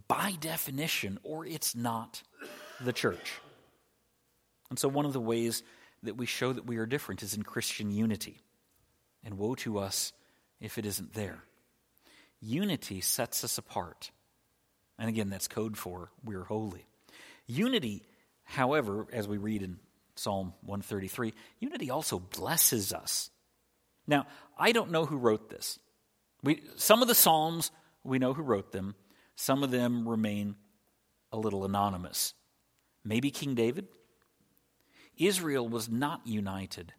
by 0.09 0.33
definition, 0.41 1.19
or 1.23 1.45
it's 1.45 1.75
not 1.77 2.23
the 2.81 2.95
church. 2.95 3.41
And 4.71 4.79
so, 4.79 4.89
one 4.89 5.05
of 5.05 5.13
the 5.13 5.21
ways 5.21 5.63
that 6.03 6.17
we 6.17 6.25
show 6.25 6.55
that 6.55 6.67
we 6.67 6.79
are 6.79 6.87
different 6.87 7.23
is 7.23 7.35
in 7.35 7.43
Christian 7.43 7.91
unity. 7.91 8.41
And 9.23 9.37
woe 9.37 9.55
to 9.57 9.79
us 9.79 10.15
if 10.61 10.79
it 10.79 10.87
isn't 10.87 11.13
there. 11.13 11.43
Unity 12.41 13.01
sets 13.01 13.45
us 13.45 13.59
apart. 13.59 14.11
And 14.99 15.09
again, 15.09 15.31
that's 15.31 15.49
code 15.49 15.77
for 15.77 16.11
we're 16.25 16.45
holy. 16.45 16.87
Unity, 17.47 18.03
however, 18.45 19.07
as 19.13 19.29
we 19.29 19.37
read 19.37 19.63
in 19.63 19.79
Psalm 20.17 20.55
133, 20.63 21.35
unity 21.61 21.91
also 21.91 22.19
blesses 22.19 22.93
us. 22.93 23.31
Now, 24.07 24.27
I 24.59 24.73
don't 24.73 24.91
know 24.91 25.05
who 25.05 25.17
wrote 25.17 25.51
this. 25.51 25.79
We, 26.43 26.63
some 26.77 27.03
of 27.03 27.09
the 27.09 27.15
Psalms, 27.15 27.71
we 28.05 28.19
know 28.19 28.33
who 28.33 28.43
wrote 28.43 28.73
them. 28.73 28.95
Some 29.35 29.63
of 29.63 29.71
them 29.71 30.09
remain 30.09 30.57
a 31.33 31.39
little 31.39 31.65
anonymous. 31.65 32.35
Maybe 33.05 33.31
King 33.31 33.55
David? 33.55 33.89
Israel 35.17 35.69
was 35.69 35.89
not 35.89 36.27
united 36.27 36.93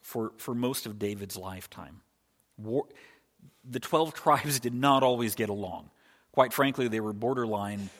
for, 0.00 0.32
for 0.38 0.54
most 0.54 0.86
of 0.86 0.98
David's 0.98 1.36
lifetime. 1.36 2.00
War, 2.56 2.86
the 3.64 3.80
12 3.80 4.14
tribes 4.14 4.60
did 4.60 4.74
not 4.74 5.02
always 5.02 5.34
get 5.34 5.48
along. 5.48 5.90
Quite 6.32 6.52
frankly, 6.52 6.88
they 6.88 7.00
were 7.00 7.12
borderline 7.12 7.90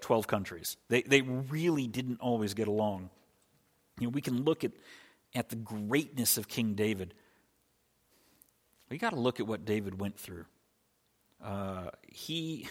12 0.00 0.26
countries. 0.26 0.76
They, 0.88 1.02
they 1.02 1.22
really 1.22 1.86
didn't 1.86 2.20
always 2.20 2.54
get 2.54 2.68
along. 2.68 3.10
You 3.98 4.06
know, 4.06 4.10
we 4.10 4.20
can 4.20 4.44
look 4.44 4.64
at, 4.64 4.72
at 5.34 5.48
the 5.48 5.56
greatness 5.56 6.36
of 6.36 6.48
King 6.48 6.74
David. 6.74 7.14
We 8.90 8.98
got 8.98 9.10
to 9.10 9.20
look 9.20 9.40
at 9.40 9.46
what 9.46 9.64
David 9.64 10.00
went 10.00 10.18
through. 10.18 10.46
Uh, 11.42 11.90
he, 12.08 12.68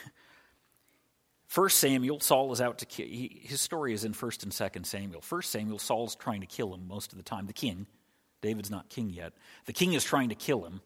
First 1.48 1.80
Samuel, 1.80 2.20
Saul 2.20 2.52
is 2.52 2.62
out 2.62 2.80
to 2.80 2.86
kill. 2.86 3.08
His 3.08 3.62
story 3.62 3.94
is 3.94 4.04
in 4.04 4.14
First 4.14 4.44
and 4.44 4.54
Second 4.54 4.86
Samuel. 4.86 5.22
First 5.22 5.50
Samuel, 5.50 5.80
Saul's 5.80 6.16
trying 6.16 6.42
to 6.42 6.48
kill 6.48 6.74
him 6.74 6.88
most 6.88 7.12
of 7.12 7.18
the 7.18 7.24
time. 7.24 7.48
The 7.48 7.54
king, 7.54 7.88
David's 8.42 8.70
not 8.70 8.90
king 8.90 9.10
yet. 9.10 9.34
The 9.66 9.74
king 9.74 9.94
is 9.94 10.04
trying 10.04 10.30
to 10.30 10.36
kill 10.36 10.64
him. 10.64 10.82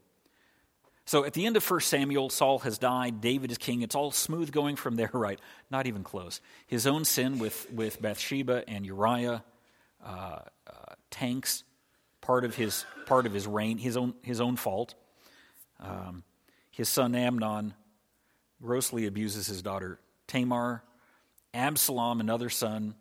So 1.05 1.25
at 1.25 1.33
the 1.33 1.45
end 1.45 1.57
of 1.57 1.69
1 1.69 1.81
Samuel, 1.81 2.29
Saul 2.29 2.59
has 2.59 2.77
died, 2.77 3.19
David 3.19 3.51
is 3.51 3.57
king. 3.57 3.81
It's 3.81 3.95
all 3.95 4.11
smooth 4.11 4.51
going 4.51 4.75
from 4.77 4.95
there, 4.95 5.11
right? 5.13 5.39
Not 5.69 5.87
even 5.87 6.03
close. 6.03 6.39
His 6.67 6.87
own 6.87 7.05
sin 7.05 7.39
with, 7.39 7.69
with 7.71 8.01
Bathsheba 8.01 8.63
and 8.67 8.85
Uriah 8.85 9.43
uh, 10.03 10.39
uh, 10.67 10.93
tanks 11.11 11.63
part 12.23 12.45
of 12.45 12.55
his 12.55 12.85
part 13.05 13.25
of 13.25 13.33
his 13.33 13.45
reign, 13.45 13.77
his 13.77 13.97
own 13.97 14.15
his 14.21 14.41
own 14.41 14.55
fault. 14.55 14.95
Um, 15.79 16.23
his 16.71 16.89
son 16.89 17.13
Amnon 17.15 17.73
grossly 18.61 19.05
abuses 19.05 19.47
his 19.47 19.61
daughter 19.61 19.99
Tamar. 20.27 20.83
Absalom, 21.53 22.19
another 22.19 22.49
son, 22.49 22.95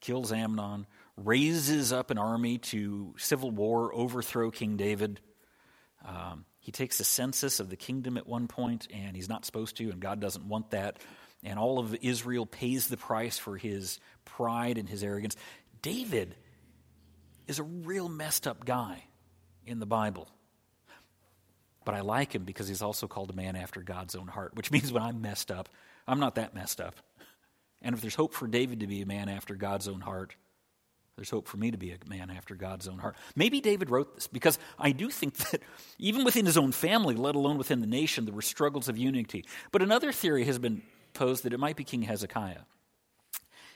kills 0.00 0.32
Amnon, 0.32 0.86
raises 1.16 1.92
up 1.92 2.10
an 2.10 2.16
army 2.16 2.56
to 2.56 3.14
civil 3.18 3.50
war, 3.50 3.94
overthrow 3.94 4.50
King 4.50 4.78
David. 4.78 5.20
Um, 6.06 6.46
he 6.68 6.72
takes 6.72 7.00
a 7.00 7.04
census 7.04 7.60
of 7.60 7.70
the 7.70 7.78
kingdom 7.78 8.18
at 8.18 8.26
one 8.26 8.46
point, 8.46 8.88
and 8.92 9.16
he's 9.16 9.26
not 9.30 9.46
supposed 9.46 9.78
to, 9.78 9.88
and 9.88 10.00
God 10.00 10.20
doesn't 10.20 10.44
want 10.44 10.72
that. 10.72 10.98
And 11.42 11.58
all 11.58 11.78
of 11.78 11.96
Israel 12.02 12.44
pays 12.44 12.88
the 12.88 12.98
price 12.98 13.38
for 13.38 13.56
his 13.56 13.98
pride 14.26 14.76
and 14.76 14.86
his 14.86 15.02
arrogance. 15.02 15.34
David 15.80 16.34
is 17.46 17.58
a 17.58 17.62
real 17.62 18.06
messed 18.10 18.46
up 18.46 18.66
guy 18.66 19.02
in 19.64 19.78
the 19.78 19.86
Bible. 19.86 20.28
But 21.86 21.94
I 21.94 22.00
like 22.00 22.34
him 22.34 22.44
because 22.44 22.68
he's 22.68 22.82
also 22.82 23.06
called 23.06 23.30
a 23.30 23.34
man 23.34 23.56
after 23.56 23.80
God's 23.80 24.14
own 24.14 24.28
heart, 24.28 24.54
which 24.54 24.70
means 24.70 24.92
when 24.92 25.02
I'm 25.02 25.22
messed 25.22 25.50
up, 25.50 25.70
I'm 26.06 26.20
not 26.20 26.34
that 26.34 26.54
messed 26.54 26.82
up. 26.82 26.96
And 27.80 27.94
if 27.94 28.02
there's 28.02 28.14
hope 28.14 28.34
for 28.34 28.46
David 28.46 28.80
to 28.80 28.86
be 28.86 29.00
a 29.00 29.06
man 29.06 29.30
after 29.30 29.54
God's 29.54 29.88
own 29.88 30.02
heart, 30.02 30.36
there's 31.18 31.30
hope 31.30 31.48
for 31.48 31.56
me 31.56 31.72
to 31.72 31.76
be 31.76 31.90
a 31.90 31.96
man 32.08 32.30
after 32.30 32.54
God's 32.54 32.86
own 32.86 32.98
heart. 32.98 33.16
Maybe 33.34 33.60
David 33.60 33.90
wrote 33.90 34.14
this 34.14 34.28
because 34.28 34.56
I 34.78 34.92
do 34.92 35.10
think 35.10 35.34
that 35.50 35.62
even 35.98 36.22
within 36.22 36.46
his 36.46 36.56
own 36.56 36.70
family, 36.70 37.16
let 37.16 37.34
alone 37.34 37.58
within 37.58 37.80
the 37.80 37.88
nation, 37.88 38.24
there 38.24 38.32
were 38.32 38.40
struggles 38.40 38.88
of 38.88 38.96
unity. 38.96 39.44
But 39.72 39.82
another 39.82 40.12
theory 40.12 40.44
has 40.44 40.60
been 40.60 40.80
posed 41.14 41.42
that 41.42 41.52
it 41.52 41.58
might 41.58 41.74
be 41.74 41.82
King 41.82 42.02
Hezekiah. 42.02 42.60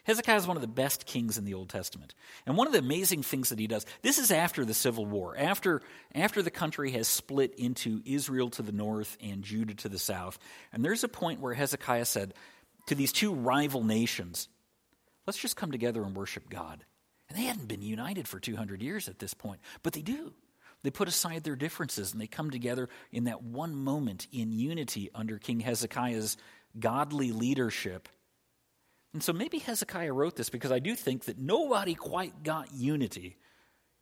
Hezekiah 0.05 0.37
is 0.37 0.47
one 0.47 0.57
of 0.57 0.61
the 0.61 0.69
best 0.69 1.05
kings 1.05 1.37
in 1.37 1.45
the 1.45 1.55
Old 1.55 1.69
Testament. 1.69 2.15
And 2.47 2.57
one 2.57 2.69
of 2.69 2.73
the 2.73 2.79
amazing 2.79 3.25
things 3.25 3.49
that 3.49 3.59
he 3.59 3.67
does, 3.67 3.87
this 4.03 4.19
is 4.19 4.31
after 4.31 4.65
the 4.65 4.73
Civil 4.73 5.05
War, 5.05 5.37
after, 5.37 5.83
after 6.15 6.43
the 6.43 6.51
country 6.53 6.93
has 6.93 7.09
split 7.09 7.57
into 7.57 8.03
Israel 8.05 8.51
to 8.51 8.63
the 8.63 8.71
north 8.71 9.19
and 9.21 9.43
Judah 9.43 9.75
to 9.75 9.89
the 9.89 9.99
south. 9.99 10.39
And 10.73 10.85
there's 10.85 11.03
a 11.03 11.09
point 11.09 11.41
where 11.41 11.55
Hezekiah 11.55 12.05
said 12.05 12.35
to 12.87 12.95
these 12.95 13.11
two 13.11 13.35
rival 13.35 13.83
nations, 13.83 14.47
let's 15.27 15.39
just 15.39 15.57
come 15.57 15.73
together 15.73 16.05
and 16.05 16.15
worship 16.15 16.49
God. 16.49 16.85
And 17.33 17.41
they 17.41 17.47
hadn't 17.47 17.67
been 17.67 17.81
united 17.81 18.29
for 18.29 18.39
200 18.39 18.83
years 18.83 19.09
at 19.09 19.19
this 19.19 19.33
point, 19.33 19.63
but 19.83 19.95
they 19.95 20.03
do. 20.03 20.35
They 20.83 20.91
put 20.91 21.09
aside 21.09 21.45
their 21.45 21.57
differences 21.57 22.13
and 22.13 22.21
they 22.21 22.27
come 22.27 22.51
together 22.51 22.91
in 23.11 23.25
that 23.25 23.43
one 23.43 23.75
moment 23.75 24.27
in 24.33 24.53
unity 24.53 25.09
under 25.15 25.39
King 25.39 25.61
Hezekiah's 25.61 26.37
godly 26.79 27.33
leadership. 27.33 28.11
And 29.15 29.23
so 29.23 29.33
maybe 29.33 29.61
Hezekiah 29.61 30.13
wrote 30.13 30.37
this 30.37 30.51
because 30.51 30.73
I 30.73 30.79
do 30.79 30.95
think 30.95 31.25
that 31.25 31.39
nobody 31.39 31.95
quite 31.95 32.43
got 32.43 32.75
unity 32.75 33.39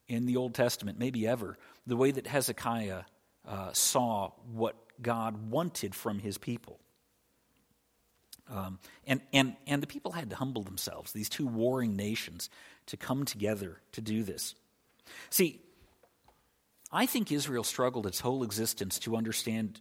in 0.09 0.27
the 0.27 0.37
Old 0.37 0.55
Testament, 0.55 0.99
maybe 0.99 1.29
ever, 1.29 1.57
the 1.87 1.97
way 1.97 2.11
that 2.11 2.27
Hezekiah 2.27 3.03
uh, 3.47 3.73
saw 3.73 4.33
what 4.51 4.75
God 5.01 5.51
wanted 5.51 5.95
from 5.95 6.19
his 6.19 6.37
people. 6.37 6.81
Um, 8.51 8.79
and, 9.07 9.21
and, 9.33 9.57
and 9.67 9.83
the 9.83 9.87
people 9.87 10.13
had 10.13 10.31
to 10.31 10.37
humble 10.37 10.63
themselves, 10.63 11.13
these 11.13 11.29
two 11.29 11.47
warring 11.47 11.97
nations 11.97 12.51
to 12.87 12.97
come 12.97 13.25
together 13.25 13.81
to 13.93 14.01
do 14.01 14.23
this. 14.25 14.55
See, 15.31 15.61
I 16.93 17.07
think 17.07 17.31
Israel 17.31 17.65
struggled 17.65 18.07
its 18.07 18.21
whole 18.21 18.43
existence 18.43 18.99
to 19.01 19.17
understand 19.17 19.81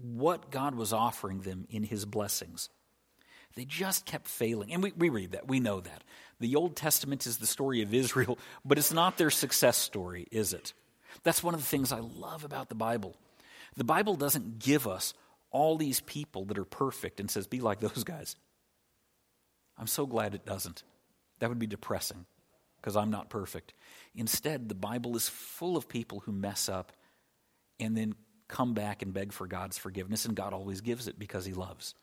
what 0.00 0.50
God 0.50 0.74
was 0.74 0.92
offering 0.92 1.40
them 1.40 1.66
in 1.70 1.82
his 1.82 2.04
blessings. 2.04 2.68
They 3.54 3.64
just 3.64 4.04
kept 4.04 4.26
failing. 4.28 4.72
And 4.72 4.82
we, 4.82 4.92
we 4.96 5.08
read 5.08 5.32
that, 5.32 5.48
we 5.48 5.60
know 5.60 5.80
that. 5.80 6.02
The 6.40 6.56
Old 6.56 6.76
Testament 6.76 7.26
is 7.26 7.38
the 7.38 7.46
story 7.46 7.82
of 7.82 7.94
Israel, 7.94 8.38
but 8.64 8.78
it's 8.78 8.92
not 8.92 9.16
their 9.16 9.30
success 9.30 9.76
story, 9.76 10.26
is 10.30 10.52
it? 10.52 10.72
That's 11.22 11.42
one 11.42 11.54
of 11.54 11.60
the 11.60 11.66
things 11.66 11.92
I 11.92 12.00
love 12.00 12.44
about 12.44 12.68
the 12.68 12.74
Bible. 12.74 13.14
The 13.76 13.84
Bible 13.84 14.16
doesn't 14.16 14.58
give 14.58 14.86
us 14.86 15.14
all 15.54 15.76
these 15.76 16.00
people 16.00 16.44
that 16.46 16.58
are 16.58 16.64
perfect 16.64 17.20
and 17.20 17.30
says, 17.30 17.46
be 17.46 17.60
like 17.60 17.78
those 17.78 18.02
guys. 18.02 18.34
I'm 19.78 19.86
so 19.86 20.04
glad 20.04 20.34
it 20.34 20.44
doesn't. 20.44 20.82
That 21.38 21.48
would 21.48 21.60
be 21.60 21.68
depressing 21.68 22.26
because 22.76 22.96
I'm 22.96 23.10
not 23.10 23.30
perfect. 23.30 23.72
Instead, 24.16 24.68
the 24.68 24.74
Bible 24.74 25.14
is 25.16 25.28
full 25.28 25.76
of 25.76 25.88
people 25.88 26.20
who 26.20 26.32
mess 26.32 26.68
up 26.68 26.92
and 27.78 27.96
then 27.96 28.16
come 28.48 28.74
back 28.74 29.00
and 29.02 29.14
beg 29.14 29.32
for 29.32 29.46
God's 29.46 29.78
forgiveness, 29.78 30.24
and 30.24 30.34
God 30.34 30.52
always 30.52 30.80
gives 30.80 31.06
it 31.06 31.18
because 31.18 31.46
He 31.46 31.52
loves. 31.52 31.94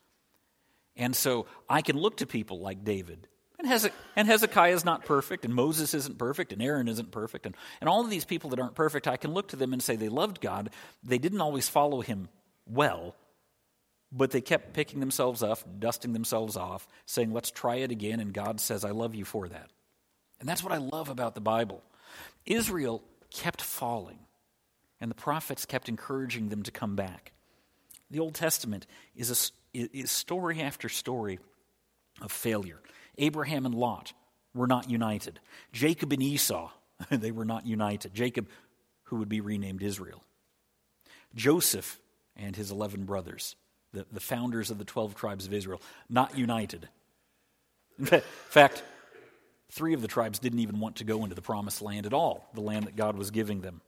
And 0.96 1.13
so 1.13 1.46
I 1.70 1.81
can 1.81 1.98
look 1.98 2.17
to 2.17 2.25
people 2.25 2.62
like 2.62 2.86
David. 2.86 3.27
And, 3.60 3.67
Hezekiah 4.27 4.74
is 4.74 4.86
not 4.86 5.05
perfect, 5.05 5.46
and 5.46 5.53
Moses 5.53 5.93
isn't 5.93 6.17
perfect, 6.17 6.53
and 6.53 6.62
Aaron 6.62 6.88
isn't 6.88 7.12
perfect, 7.12 7.46
and, 7.46 7.55
and 7.79 7.89
all 7.89 8.01
of 8.01 8.10
these 8.10 8.25
people 8.25 8.50
that 8.51 8.60
aren't 8.60 8.75
perfect, 8.75 9.08
I 9.08 9.17
can 9.17 9.34
look 9.34 9.50
to 9.50 9.55
them 9.55 9.74
and 9.74 9.84
say 9.84 9.98
they 9.98 10.10
loved 10.10 10.41
God. 10.41 10.72
They 11.03 11.20
didn't 11.20 11.41
always 11.41 11.70
follow 11.70 12.01
Him 12.01 12.29
well, 12.65 13.15
but 14.12 14.32
they 14.32 14.41
kept 14.41 14.74
picking 14.74 15.00
themselves 15.00 15.41
up, 15.41 15.60
dusting 15.80 16.13
themselves 16.13 16.58
off, 16.58 16.88
saying, 17.06 17.32
Let's 17.32 17.51
try 17.51 17.75
it 17.77 17.91
again. 17.91 18.20
And 18.20 18.34
God 18.34 18.60
says, 18.60 18.84
I 18.84 18.91
love 18.91 19.15
you 19.15 19.25
for 19.25 19.48
that. 19.48 19.70
And 20.39 20.50
that's 20.50 20.63
what 20.63 20.74
I 20.74 20.77
love 20.77 21.10
about 21.10 21.36
the 21.36 21.41
Bible. 21.41 21.82
Israel 22.46 23.03
kept 23.32 23.62
falling, 23.62 24.20
and 25.00 25.10
the 25.10 25.15
prophets 25.15 25.65
kept 25.65 25.88
encouraging 25.88 26.50
them 26.50 26.63
to 26.63 26.72
come 26.72 26.96
back. 26.96 27.32
The 28.10 28.20
Old 28.20 28.36
Testament 28.36 28.88
is, 29.15 29.51
a, 29.74 29.80
is 29.98 30.12
story 30.12 30.62
after 30.62 30.89
story 30.89 31.39
of 32.22 32.32
failure. 32.32 32.82
Abraham 33.18 33.65
and 33.65 33.75
Lot 33.75 34.13
were 34.53 34.68
not 34.68 34.89
united. 34.89 35.39
Jacob 35.72 36.12
and 36.12 36.22
Esau, 36.22 36.72
they 37.10 37.32
were 37.32 37.46
not 37.46 37.65
united. 37.65 38.13
Jacob, 38.13 38.50
who 39.03 39.18
would 39.18 39.30
be 39.30 39.41
renamed 39.41 39.82
Israel. 39.82 40.24
Joseph 41.34 42.00
and 42.36 42.56
his 42.56 42.72
11 42.72 43.06
brothers, 43.06 43.56
the, 43.93 44.05
the 44.12 44.19
founders 44.19 44.71
of 44.71 44.77
the 44.77 44.86
12 44.86 45.15
tribes 45.15 45.45
of 45.45 45.53
Israel, 45.53 45.81
not 46.10 46.38
united. 46.38 46.88
In 48.00 48.21
fact, 48.50 48.83
three 49.69 49.93
of 49.93 50.01
the 50.01 50.07
tribes 50.07 50.39
didn't 50.39 50.60
even 50.60 50.79
want 50.79 50.98
to 50.98 51.03
go 51.03 51.24
into 51.24 51.36
the 51.36 51.41
promised 51.41 51.81
land 51.81 52.05
at 52.05 52.13
all, 52.13 52.50
the 52.53 52.62
land 52.62 52.88
that 52.88 52.95
God 52.95 53.17
was 53.17 53.31
giving 53.31 53.62
them. 53.62 53.81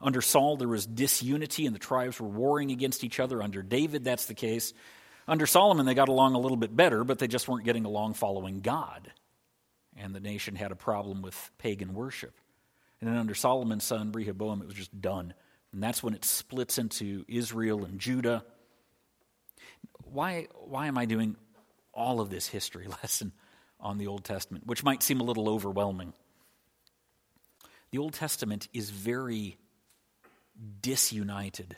Under 0.00 0.20
Saul, 0.20 0.56
there 0.56 0.68
was 0.68 0.84
disunity 0.84 1.64
and 1.64 1.74
the 1.74 1.80
tribes 1.80 2.20
were 2.20 2.28
warring 2.28 2.72
against 2.72 3.04
each 3.04 3.20
other. 3.20 3.40
Under 3.40 3.62
David, 3.62 4.02
that's 4.02 4.26
the 4.26 4.34
case. 4.34 4.74
Under 5.28 5.46
Solomon, 5.46 5.86
they 5.86 5.94
got 5.94 6.08
along 6.08 6.34
a 6.34 6.40
little 6.40 6.56
bit 6.56 6.74
better, 6.74 7.04
but 7.04 7.20
they 7.20 7.28
just 7.28 7.48
weren't 7.48 7.64
getting 7.64 7.84
along 7.84 8.14
following 8.14 8.60
God. 8.60 9.12
And 9.96 10.14
the 10.14 10.20
nation 10.20 10.56
had 10.56 10.72
a 10.72 10.76
problem 10.76 11.22
with 11.22 11.50
pagan 11.58 11.94
worship. 11.94 12.34
And 13.00 13.08
then 13.08 13.16
under 13.16 13.34
Solomon's 13.34 13.84
son, 13.84 14.10
Rehoboam, 14.10 14.60
it 14.60 14.66
was 14.66 14.74
just 14.74 15.00
done. 15.00 15.34
And 15.72 15.82
that's 15.82 16.02
when 16.02 16.14
it 16.14 16.24
splits 16.24 16.78
into 16.78 17.24
Israel 17.28 17.84
and 17.84 17.98
Judah. 17.98 18.44
Why, 20.12 20.48
why 20.54 20.88
am 20.88 20.98
I 20.98 21.06
doing 21.06 21.36
all 21.94 22.20
of 22.20 22.30
this 22.30 22.46
history 22.46 22.86
lesson 23.02 23.32
on 23.80 23.98
the 23.98 24.06
Old 24.06 24.24
Testament, 24.24 24.66
which 24.66 24.84
might 24.84 25.02
seem 25.02 25.20
a 25.20 25.24
little 25.24 25.48
overwhelming? 25.48 26.12
The 27.90 27.98
Old 27.98 28.14
Testament 28.14 28.68
is 28.72 28.90
very 28.90 29.56
disunited. 30.80 31.76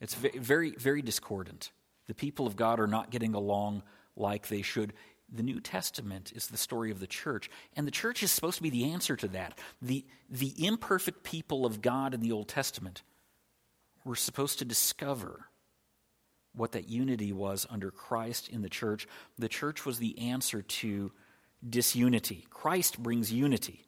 It's 0.00 0.14
very, 0.14 0.70
very 0.70 1.02
discordant. 1.02 1.70
The 2.06 2.14
people 2.14 2.46
of 2.46 2.56
God 2.56 2.80
are 2.80 2.86
not 2.86 3.10
getting 3.10 3.34
along 3.34 3.82
like 4.16 4.48
they 4.48 4.62
should. 4.62 4.92
The 5.32 5.42
New 5.42 5.60
Testament 5.60 6.32
is 6.34 6.48
the 6.48 6.56
story 6.56 6.90
of 6.90 7.00
the 7.00 7.06
church, 7.06 7.50
and 7.76 7.86
the 7.86 7.92
church 7.92 8.22
is 8.22 8.30
supposed 8.30 8.56
to 8.56 8.62
be 8.62 8.70
the 8.70 8.92
answer 8.92 9.16
to 9.16 9.28
that. 9.28 9.58
The, 9.80 10.04
the 10.28 10.52
imperfect 10.64 11.22
people 11.22 11.66
of 11.66 11.80
God 11.80 12.14
in 12.14 12.20
the 12.20 12.32
Old 12.32 12.48
Testament 12.48 13.02
were 14.04 14.16
supposed 14.16 14.58
to 14.58 14.64
discover 14.64 15.46
what 16.54 16.72
that 16.72 16.88
unity 16.88 17.32
was 17.32 17.66
under 17.70 17.90
Christ 17.90 18.48
in 18.48 18.62
the 18.62 18.68
church. 18.68 19.06
The 19.38 19.48
church 19.48 19.84
was 19.84 19.98
the 19.98 20.18
answer 20.18 20.62
to 20.62 21.12
disunity. 21.68 22.46
Christ 22.50 23.02
brings 23.02 23.32
unity. 23.32 23.84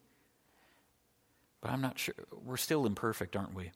But 1.61 1.71
I'm 1.71 1.81
not 1.81 1.97
sure. 1.97 2.15
We're 2.45 2.57
still 2.57 2.85
imperfect, 2.85 3.35
aren't 3.35 3.55
we? 3.55 3.71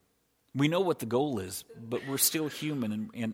We 0.53 0.67
know 0.67 0.81
what 0.81 0.99
the 0.99 1.05
goal 1.05 1.39
is, 1.39 1.63
but 1.81 2.01
we're 2.07 2.17
still 2.17 2.49
human, 2.49 2.91
and, 2.91 3.09
and, 3.13 3.33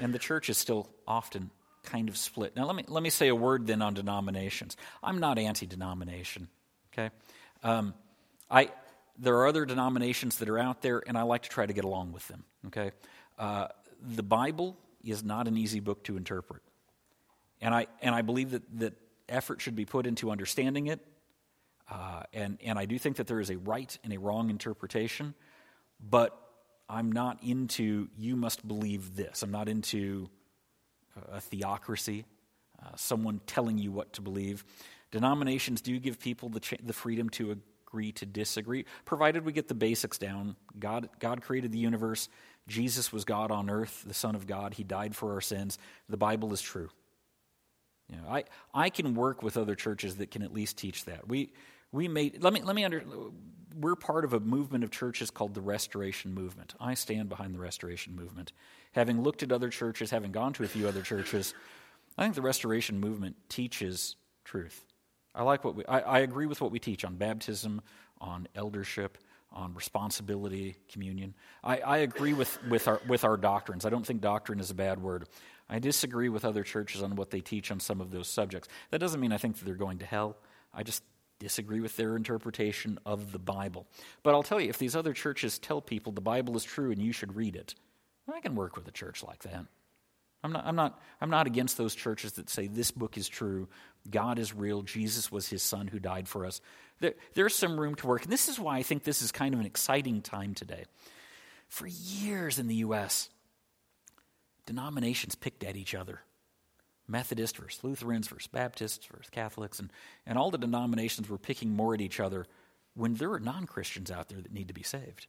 and 0.00 0.14
the 0.14 0.18
church 0.18 0.48
is 0.48 0.56
still 0.56 0.88
often 1.06 1.50
kind 1.84 2.08
of 2.08 2.16
split. 2.16 2.56
Now, 2.56 2.66
let 2.66 2.76
me, 2.76 2.84
let 2.88 3.02
me 3.02 3.10
say 3.10 3.28
a 3.28 3.34
word 3.34 3.66
then 3.66 3.82
on 3.82 3.94
denominations. 3.94 4.76
I'm 5.02 5.18
not 5.18 5.38
anti 5.38 5.66
denomination, 5.66 6.48
okay? 6.92 7.10
Um, 7.62 7.92
I, 8.50 8.70
there 9.18 9.36
are 9.36 9.46
other 9.46 9.66
denominations 9.66 10.38
that 10.38 10.48
are 10.48 10.58
out 10.58 10.80
there, 10.80 11.02
and 11.06 11.18
I 11.18 11.22
like 11.22 11.42
to 11.42 11.48
try 11.50 11.66
to 11.66 11.72
get 11.72 11.84
along 11.84 12.12
with 12.12 12.26
them, 12.28 12.44
okay? 12.68 12.92
Uh, 13.38 13.68
the 14.02 14.22
Bible 14.22 14.76
is 15.04 15.24
not 15.24 15.48
an 15.48 15.56
easy 15.56 15.80
book 15.80 16.04
to 16.04 16.16
interpret. 16.16 16.62
And 17.60 17.74
I, 17.74 17.86
and 18.00 18.14
I 18.14 18.22
believe 18.22 18.50
that, 18.50 18.62
that 18.78 18.94
effort 19.28 19.60
should 19.60 19.76
be 19.76 19.84
put 19.84 20.06
into 20.06 20.30
understanding 20.30 20.88
it 20.88 21.00
uh, 21.92 22.22
and, 22.32 22.58
and 22.64 22.78
I 22.78 22.86
do 22.86 22.98
think 22.98 23.16
that 23.16 23.26
there 23.26 23.40
is 23.40 23.50
a 23.50 23.56
right 23.56 23.96
and 24.02 24.12
a 24.12 24.18
wrong 24.18 24.48
interpretation, 24.48 25.34
but 26.00 26.38
I'm 26.88 27.12
not 27.12 27.42
into 27.42 28.08
you 28.16 28.34
must 28.34 28.66
believe 28.66 29.14
this. 29.16 29.42
I'm 29.42 29.50
not 29.50 29.68
into 29.68 30.30
a 31.30 31.40
theocracy, 31.40 32.24
uh, 32.82 32.96
someone 32.96 33.40
telling 33.46 33.76
you 33.76 33.92
what 33.92 34.14
to 34.14 34.22
believe. 34.22 34.64
Denominations 35.10 35.82
do 35.82 35.98
give 35.98 36.18
people 36.18 36.48
the, 36.48 36.60
cha- 36.60 36.76
the 36.82 36.94
freedom 36.94 37.28
to 37.30 37.58
agree 37.92 38.12
to 38.12 38.24
disagree, 38.24 38.86
provided 39.04 39.44
we 39.44 39.52
get 39.52 39.68
the 39.68 39.74
basics 39.74 40.16
down. 40.16 40.56
God, 40.78 41.10
God 41.18 41.42
created 41.42 41.72
the 41.72 41.78
universe. 41.78 42.30
Jesus 42.66 43.12
was 43.12 43.26
God 43.26 43.50
on 43.50 43.68
earth, 43.68 44.04
the 44.06 44.14
Son 44.14 44.34
of 44.34 44.46
God. 44.46 44.72
He 44.72 44.82
died 44.82 45.14
for 45.14 45.34
our 45.34 45.42
sins. 45.42 45.78
The 46.08 46.16
Bible 46.16 46.54
is 46.54 46.62
true. 46.62 46.88
You 48.08 48.16
know, 48.16 48.28
I, 48.30 48.44
I 48.72 48.88
can 48.88 49.14
work 49.14 49.42
with 49.42 49.58
other 49.58 49.74
churches 49.74 50.16
that 50.16 50.30
can 50.30 50.42
at 50.42 50.54
least 50.54 50.78
teach 50.78 51.04
that. 51.04 51.28
We, 51.28 51.52
we 51.92 52.08
made, 52.08 52.42
let 52.42 52.54
me, 52.54 52.62
let 52.62 52.74
me 52.74 52.84
under, 52.84 53.02
we're 53.78 53.94
part 53.94 54.24
of 54.24 54.32
a 54.32 54.40
movement 54.40 54.84
of 54.84 54.90
churches 54.90 55.30
called 55.30 55.52
the 55.52 55.60
Restoration 55.60 56.32
Movement. 56.32 56.74
I 56.80 56.94
stand 56.94 57.28
behind 57.28 57.54
the 57.54 57.58
Restoration 57.58 58.16
Movement. 58.16 58.52
Having 58.92 59.22
looked 59.22 59.42
at 59.42 59.52
other 59.52 59.68
churches, 59.68 60.10
having 60.10 60.32
gone 60.32 60.54
to 60.54 60.64
a 60.64 60.68
few 60.68 60.88
other 60.88 61.02
churches, 61.02 61.54
I 62.16 62.22
think 62.22 62.36
the 62.36 62.42
Restoration 62.42 63.00
Movement 63.00 63.36
teaches 63.50 64.16
truth. 64.44 64.86
I 65.34 65.42
like 65.42 65.64
what 65.64 65.74
we, 65.74 65.84
I, 65.86 66.00
I 66.00 66.18
agree 66.20 66.46
with 66.46 66.60
what 66.60 66.70
we 66.70 66.78
teach 66.78 67.04
on 67.04 67.16
baptism, 67.16 67.80
on 68.20 68.48
eldership, 68.54 69.18
on 69.50 69.74
responsibility, 69.74 70.76
communion. 70.90 71.34
I, 71.62 71.78
I 71.78 71.98
agree 71.98 72.32
with, 72.32 72.58
with, 72.68 72.88
our, 72.88 73.00
with 73.06 73.24
our 73.24 73.36
doctrines. 73.36 73.84
I 73.84 73.90
don't 73.90 74.06
think 74.06 74.20
doctrine 74.20 74.60
is 74.60 74.70
a 74.70 74.74
bad 74.74 75.02
word. 75.02 75.26
I 75.68 75.78
disagree 75.78 76.28
with 76.28 76.44
other 76.44 76.62
churches 76.62 77.02
on 77.02 77.16
what 77.16 77.30
they 77.30 77.40
teach 77.40 77.70
on 77.70 77.80
some 77.80 78.00
of 78.00 78.10
those 78.10 78.28
subjects. 78.28 78.68
That 78.90 78.98
doesn't 78.98 79.20
mean 79.20 79.32
I 79.32 79.38
think 79.38 79.58
that 79.58 79.64
they're 79.64 79.74
going 79.74 79.98
to 79.98 80.06
hell. 80.06 80.36
I 80.74 80.82
just 80.82 81.02
disagree 81.38 81.80
with 81.80 81.96
their 81.96 82.16
interpretation 82.16 82.98
of 83.04 83.32
the 83.32 83.38
Bible. 83.38 83.86
But 84.22 84.34
I'll 84.34 84.42
tell 84.42 84.60
you, 84.60 84.68
if 84.68 84.78
these 84.78 84.94
other 84.94 85.12
churches 85.12 85.58
tell 85.58 85.80
people 85.80 86.12
the 86.12 86.20
Bible 86.20 86.56
is 86.56 86.64
true 86.64 86.92
and 86.92 87.00
you 87.00 87.12
should 87.12 87.34
read 87.34 87.56
it, 87.56 87.74
I 88.32 88.40
can 88.40 88.54
work 88.54 88.76
with 88.76 88.86
a 88.86 88.92
church 88.92 89.22
like 89.22 89.42
that. 89.42 89.66
I'm 90.44 90.52
not, 90.52 90.66
I'm, 90.66 90.76
not, 90.76 91.00
I'm 91.20 91.30
not 91.30 91.46
against 91.46 91.76
those 91.76 91.94
churches 91.94 92.32
that 92.32 92.50
say 92.50 92.66
this 92.66 92.90
book 92.90 93.16
is 93.16 93.28
true, 93.28 93.68
God 94.10 94.38
is 94.38 94.54
real, 94.54 94.82
Jesus 94.82 95.30
was 95.30 95.48
his 95.48 95.62
son 95.62 95.86
who 95.86 95.98
died 95.98 96.28
for 96.28 96.44
us. 96.44 96.60
There, 97.00 97.14
there's 97.34 97.54
some 97.54 97.78
room 97.78 97.94
to 97.96 98.06
work. 98.06 98.24
And 98.24 98.32
this 98.32 98.48
is 98.48 98.58
why 98.58 98.78
I 98.78 98.82
think 98.82 99.04
this 99.04 99.22
is 99.22 99.30
kind 99.30 99.54
of 99.54 99.60
an 99.60 99.66
exciting 99.66 100.22
time 100.22 100.54
today. 100.54 100.84
For 101.68 101.86
years 101.86 102.58
in 102.58 102.66
the 102.66 102.76
U.S., 102.76 103.30
denominations 104.66 105.34
picked 105.34 105.64
at 105.64 105.76
each 105.76 105.94
other 105.94 106.20
Methodists 107.08 107.58
versus 107.58 107.82
Lutherans 107.84 108.28
versus 108.28 108.46
Baptists 108.46 109.06
versus 109.06 109.30
Catholics, 109.30 109.78
and, 109.78 109.92
and 110.26 110.38
all 110.38 110.50
the 110.50 110.58
denominations 110.58 111.28
were 111.28 111.38
picking 111.38 111.74
more 111.74 111.94
at 111.94 112.00
each 112.00 112.20
other 112.20 112.46
when 112.94 113.14
there 113.14 113.32
are 113.32 113.40
non 113.40 113.66
Christians 113.66 114.10
out 114.10 114.28
there 114.28 114.40
that 114.40 114.52
need 114.52 114.68
to 114.68 114.74
be 114.74 114.82
saved. 114.82 115.26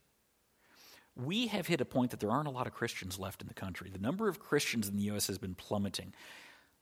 We 1.16 1.48
have 1.48 1.68
hit 1.68 1.82
a 1.82 1.86
point 1.86 2.12
that 2.12 2.20
there 2.20 2.32
aren't 2.32 2.48
a 2.48 2.52
lot 2.52 2.68
of 2.68 2.74
Christians 2.74 3.20
left 3.20 3.42
in 3.42 3.48
the 3.48 3.54
country. 3.54 3.90
The 3.90 4.00
number 4.00 4.28
of 4.28 4.40
Christians 4.40 4.88
in 4.88 4.98
the 4.98 5.04
U.S. 5.04 5.28
has 5.28 5.38
been 5.38 5.56
plummeting. 5.56 6.14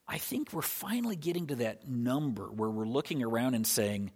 I 0.07 0.17
think 0.17 0.53
we're 0.53 0.61
finally 0.61 1.15
getting 1.15 1.47
to 1.47 1.55
that 1.55 1.87
number 1.87 2.45
where 2.45 2.69
we're 2.69 2.85
looking 2.85 3.23
around 3.23 3.55
and 3.55 3.67
saying, 3.67 4.11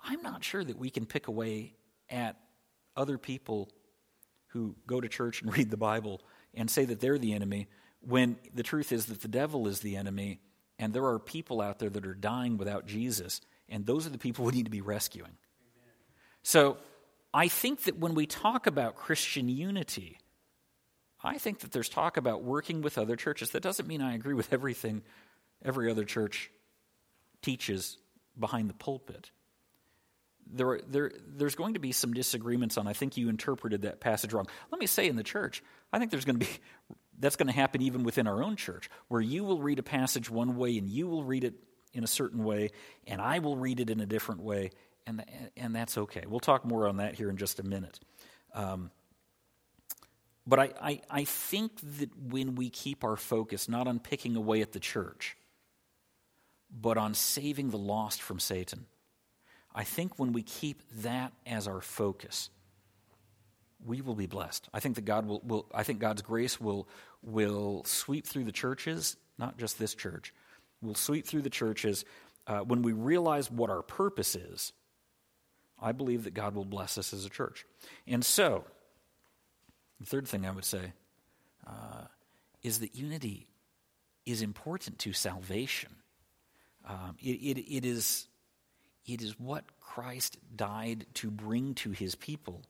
I'm 0.00 0.22
not 0.22 0.44
sure 0.44 0.62
that 0.62 0.78
we 0.78 0.90
can 0.90 1.06
pick 1.06 1.28
away 1.28 1.74
at 2.10 2.36
other 2.96 3.16
people 3.18 3.70
who 4.48 4.76
go 4.86 5.00
to 5.00 5.08
church 5.08 5.42
and 5.42 5.52
read 5.56 5.70
the 5.70 5.76
Bible 5.76 6.20
and 6.52 6.70
say 6.70 6.84
that 6.84 7.00
they're 7.00 7.18
the 7.18 7.32
enemy 7.32 7.68
when 8.00 8.36
the 8.54 8.62
truth 8.62 8.92
is 8.92 9.06
that 9.06 9.22
the 9.22 9.28
devil 9.28 9.66
is 9.66 9.80
the 9.80 9.96
enemy 9.96 10.40
and 10.78 10.92
there 10.92 11.04
are 11.06 11.18
people 11.18 11.60
out 11.60 11.78
there 11.78 11.90
that 11.90 12.06
are 12.06 12.14
dying 12.14 12.56
without 12.56 12.86
Jesus, 12.86 13.40
and 13.68 13.86
those 13.86 14.06
are 14.06 14.10
the 14.10 14.18
people 14.18 14.44
we 14.44 14.52
need 14.52 14.64
to 14.64 14.70
be 14.70 14.80
rescuing. 14.80 15.30
Amen. 15.30 15.94
So 16.42 16.76
I 17.34 17.48
think 17.48 17.82
that 17.82 17.98
when 17.98 18.14
we 18.14 18.26
talk 18.26 18.68
about 18.68 18.94
Christian 18.94 19.48
unity, 19.48 20.18
I 21.22 21.38
think 21.38 21.58
that 21.60 21.72
there's 21.72 21.88
talk 21.88 22.16
about 22.16 22.44
working 22.44 22.80
with 22.80 22.96
other 22.96 23.16
churches. 23.16 23.50
That 23.50 23.62
doesn't 23.62 23.88
mean 23.88 24.00
I 24.00 24.14
agree 24.14 24.34
with 24.34 24.52
everything 24.52 25.02
every 25.64 25.90
other 25.90 26.04
church 26.04 26.48
teaches 27.42 27.98
behind 28.38 28.70
the 28.70 28.74
pulpit. 28.74 29.32
There, 30.46 30.80
there, 30.86 31.10
there's 31.26 31.56
going 31.56 31.74
to 31.74 31.80
be 31.80 31.90
some 31.90 32.12
disagreements 32.12 32.78
on, 32.78 32.86
I 32.86 32.92
think 32.92 33.16
you 33.16 33.28
interpreted 33.28 33.82
that 33.82 33.98
passage 33.98 34.32
wrong. 34.32 34.46
Let 34.70 34.80
me 34.80 34.86
say 34.86 35.08
in 35.08 35.16
the 35.16 35.24
church, 35.24 35.60
I 35.92 35.98
think 35.98 36.12
there's 36.12 36.24
going 36.24 36.38
to 36.38 36.46
be 36.46 36.52
that's 37.18 37.36
going 37.36 37.48
to 37.48 37.52
happen 37.52 37.82
even 37.82 38.04
within 38.04 38.28
our 38.28 38.42
own 38.44 38.54
church, 38.54 38.88
where 39.08 39.20
you 39.20 39.42
will 39.42 39.60
read 39.60 39.80
a 39.80 39.84
passage 39.84 40.30
one 40.30 40.56
way 40.56 40.78
and 40.78 40.88
you 40.88 41.08
will 41.08 41.24
read 41.24 41.42
it 41.42 41.54
in 41.92 42.04
a 42.04 42.08
certain 42.08 42.44
way, 42.44 42.70
and 43.06 43.20
I 43.20 43.40
will 43.40 43.56
read 43.56 43.80
it 43.80 43.88
in 43.88 44.00
a 44.00 44.06
different 44.06 44.42
way, 44.42 44.70
and, 45.06 45.24
and 45.56 45.74
that's 45.74 45.98
okay. 45.98 46.24
We'll 46.26 46.40
talk 46.40 46.64
more 46.64 46.88
on 46.88 46.98
that 46.98 47.14
here 47.14 47.30
in 47.30 47.36
just 47.36 47.60
a 47.60 47.62
minute. 47.62 48.00
Um, 48.54 48.90
but 50.46 50.58
I, 50.58 50.70
I, 50.80 51.00
I 51.10 51.24
think 51.24 51.72
that 51.98 52.10
when 52.16 52.54
we 52.54 52.70
keep 52.70 53.04
our 53.04 53.16
focus 53.16 53.68
not 53.68 53.86
on 53.86 53.98
picking 53.98 54.36
away 54.36 54.60
at 54.60 54.72
the 54.72 54.80
church, 54.80 55.36
but 56.70 56.96
on 56.98 57.14
saving 57.14 57.70
the 57.70 57.78
lost 57.78 58.20
from 58.20 58.38
Satan, 58.38 58.86
I 59.74 59.84
think 59.84 60.18
when 60.18 60.32
we 60.32 60.42
keep 60.42 60.82
that 61.02 61.32
as 61.46 61.66
our 61.66 61.80
focus, 61.80 62.50
we 63.84 64.00
will 64.00 64.14
be 64.14 64.26
blessed. 64.26 64.68
I 64.72 64.80
think 64.80 64.96
that 64.96 65.04
God 65.04 65.26
will, 65.26 65.40
will 65.44 65.66
I 65.74 65.82
think 65.82 65.98
God's 65.98 66.22
grace 66.22 66.60
will 66.60 66.88
will 67.22 67.82
sweep 67.84 68.26
through 68.26 68.44
the 68.44 68.52
churches, 68.52 69.16
not 69.38 69.58
just 69.58 69.78
this 69.78 69.94
church, 69.94 70.32
will 70.82 70.94
sweep 70.94 71.26
through 71.26 71.42
the 71.42 71.50
churches 71.50 72.04
uh, 72.46 72.60
when 72.60 72.82
we 72.82 72.92
realize 72.92 73.50
what 73.50 73.70
our 73.70 73.82
purpose 73.82 74.36
is. 74.36 74.72
I 75.80 75.92
believe 75.92 76.24
that 76.24 76.34
God 76.34 76.54
will 76.54 76.64
bless 76.64 76.98
us 76.98 77.12
as 77.12 77.24
a 77.24 77.30
church. 77.30 77.64
And 78.06 78.24
so, 78.24 78.64
the 80.00 80.06
third 80.06 80.28
thing 80.28 80.46
I 80.46 80.50
would 80.50 80.64
say 80.64 80.92
uh, 81.66 82.06
is 82.62 82.80
that 82.80 82.94
unity 82.94 83.46
is 84.26 84.42
important 84.42 84.98
to 85.00 85.12
salvation. 85.12 85.90
Um, 86.86 87.16
it, 87.22 87.58
it, 87.58 87.58
it, 87.76 87.84
is, 87.84 88.26
it 89.06 89.22
is 89.22 89.38
what 89.38 89.64
Christ 89.80 90.38
died 90.54 91.06
to 91.14 91.30
bring 91.30 91.74
to 91.76 91.90
his 91.90 92.14
people. 92.14 92.62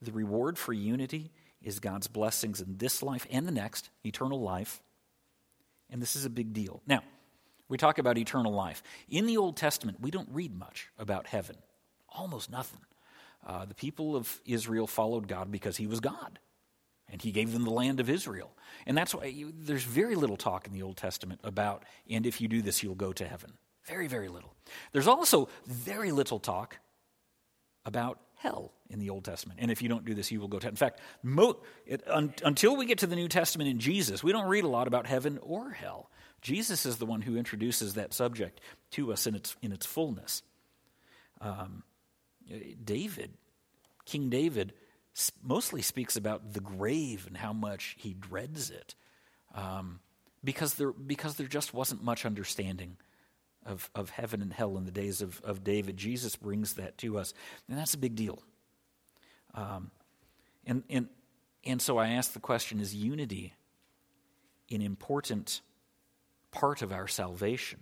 The 0.00 0.12
reward 0.12 0.58
for 0.58 0.72
unity 0.72 1.32
is 1.62 1.80
God's 1.80 2.06
blessings 2.06 2.60
in 2.60 2.76
this 2.78 3.02
life 3.02 3.26
and 3.30 3.46
the 3.46 3.52
next, 3.52 3.90
eternal 4.04 4.40
life. 4.40 4.80
And 5.90 6.00
this 6.00 6.16
is 6.16 6.24
a 6.24 6.30
big 6.30 6.52
deal. 6.52 6.82
Now, 6.86 7.02
we 7.68 7.76
talk 7.76 7.98
about 7.98 8.16
eternal 8.16 8.52
life. 8.52 8.82
In 9.08 9.26
the 9.26 9.36
Old 9.36 9.56
Testament, 9.56 10.00
we 10.00 10.10
don't 10.10 10.28
read 10.30 10.56
much 10.56 10.88
about 10.98 11.26
heaven, 11.26 11.56
almost 12.14 12.50
nothing. 12.50 12.80
Uh, 13.46 13.64
the 13.64 13.74
people 13.74 14.16
of 14.16 14.40
Israel 14.44 14.86
followed 14.86 15.28
God 15.28 15.50
because 15.50 15.76
he 15.76 15.86
was 15.86 16.00
God, 16.00 16.38
and 17.08 17.22
he 17.22 17.30
gave 17.30 17.52
them 17.52 17.64
the 17.64 17.70
land 17.70 18.00
of 18.00 18.10
Israel. 18.10 18.50
And 18.86 18.96
that's 18.96 19.14
why 19.14 19.26
you, 19.26 19.52
there's 19.56 19.84
very 19.84 20.14
little 20.14 20.36
talk 20.36 20.66
in 20.66 20.72
the 20.72 20.82
Old 20.82 20.96
Testament 20.96 21.40
about, 21.44 21.84
and 22.10 22.26
if 22.26 22.40
you 22.40 22.48
do 22.48 22.62
this, 22.62 22.82
you'll 22.82 22.94
go 22.94 23.12
to 23.12 23.26
heaven. 23.26 23.52
Very, 23.86 24.06
very 24.06 24.28
little. 24.28 24.54
There's 24.92 25.06
also 25.06 25.48
very 25.66 26.12
little 26.12 26.38
talk 26.38 26.76
about 27.84 28.20
hell 28.36 28.72
in 28.90 28.98
the 28.98 29.10
Old 29.10 29.24
Testament. 29.24 29.58
And 29.62 29.70
if 29.70 29.82
you 29.82 29.88
don't 29.88 30.04
do 30.04 30.14
this, 30.14 30.30
you 30.30 30.40
will 30.40 30.48
go 30.48 30.58
to. 30.58 30.68
In 30.68 30.76
fact, 30.76 31.00
mo- 31.22 31.58
it, 31.86 32.02
un- 32.06 32.34
until 32.44 32.76
we 32.76 32.86
get 32.86 32.98
to 32.98 33.06
the 33.06 33.16
New 33.16 33.28
Testament 33.28 33.70
in 33.70 33.78
Jesus, 33.78 34.22
we 34.22 34.30
don't 34.30 34.46
read 34.46 34.64
a 34.64 34.68
lot 34.68 34.86
about 34.86 35.06
heaven 35.06 35.38
or 35.42 35.70
hell. 35.70 36.10
Jesus 36.40 36.86
is 36.86 36.98
the 36.98 37.06
one 37.06 37.22
who 37.22 37.36
introduces 37.36 37.94
that 37.94 38.14
subject 38.14 38.60
to 38.92 39.12
us 39.12 39.26
in 39.26 39.34
its, 39.34 39.56
in 39.62 39.72
its 39.72 39.86
fullness. 39.86 40.42
Um, 41.40 41.82
David, 42.84 43.32
King 44.04 44.30
David, 44.30 44.72
mostly 45.42 45.82
speaks 45.82 46.16
about 46.16 46.52
the 46.52 46.60
grave 46.60 47.26
and 47.26 47.36
how 47.36 47.52
much 47.52 47.96
he 47.98 48.14
dreads 48.14 48.70
it 48.70 48.94
um, 49.54 50.00
because, 50.44 50.74
there, 50.74 50.92
because 50.92 51.36
there 51.36 51.46
just 51.46 51.74
wasn't 51.74 52.02
much 52.02 52.24
understanding 52.24 52.96
of, 53.66 53.90
of 53.94 54.10
heaven 54.10 54.40
and 54.40 54.52
hell 54.52 54.76
in 54.78 54.84
the 54.84 54.90
days 54.90 55.20
of, 55.20 55.40
of 55.44 55.64
David. 55.64 55.96
Jesus 55.96 56.36
brings 56.36 56.74
that 56.74 56.96
to 56.98 57.18
us, 57.18 57.34
and 57.68 57.76
that's 57.76 57.94
a 57.94 57.98
big 57.98 58.14
deal. 58.14 58.42
Um, 59.54 59.90
and, 60.66 60.82
and, 60.88 61.08
and 61.64 61.82
so 61.82 61.98
I 61.98 62.08
ask 62.10 62.32
the 62.32 62.40
question 62.40 62.80
is 62.80 62.94
unity 62.94 63.54
an 64.70 64.82
important 64.82 65.60
part 66.50 66.82
of 66.82 66.92
our 66.92 67.08
salvation? 67.08 67.80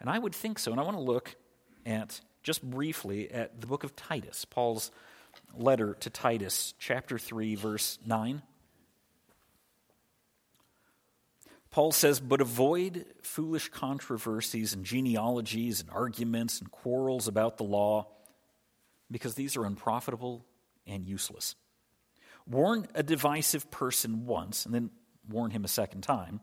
And 0.00 0.10
I 0.10 0.18
would 0.18 0.34
think 0.34 0.58
so. 0.58 0.70
And 0.70 0.80
I 0.80 0.84
want 0.84 0.96
to 0.96 1.02
look 1.02 1.36
at, 1.86 2.20
just 2.44 2.62
briefly, 2.62 3.30
at 3.30 3.60
the 3.60 3.66
book 3.66 3.82
of 3.82 3.96
Titus, 3.96 4.44
Paul's 4.44 4.92
letter 5.56 5.94
to 5.94 6.10
Titus, 6.10 6.74
chapter 6.78 7.18
3, 7.18 7.54
verse 7.56 7.98
9. 8.06 8.42
Paul 11.70 11.90
says, 11.90 12.20
But 12.20 12.40
avoid 12.40 13.06
foolish 13.22 13.70
controversies 13.70 14.74
and 14.74 14.84
genealogies 14.84 15.80
and 15.80 15.90
arguments 15.90 16.60
and 16.60 16.70
quarrels 16.70 17.26
about 17.26 17.56
the 17.56 17.64
law, 17.64 18.08
because 19.10 19.34
these 19.34 19.56
are 19.56 19.64
unprofitable 19.64 20.44
and 20.86 21.04
useless. 21.04 21.56
Warn 22.46 22.86
a 22.94 23.02
divisive 23.02 23.70
person 23.70 24.26
once, 24.26 24.66
and 24.66 24.74
then 24.74 24.90
warn 25.28 25.50
him 25.50 25.64
a 25.64 25.68
second 25.68 26.02
time, 26.02 26.40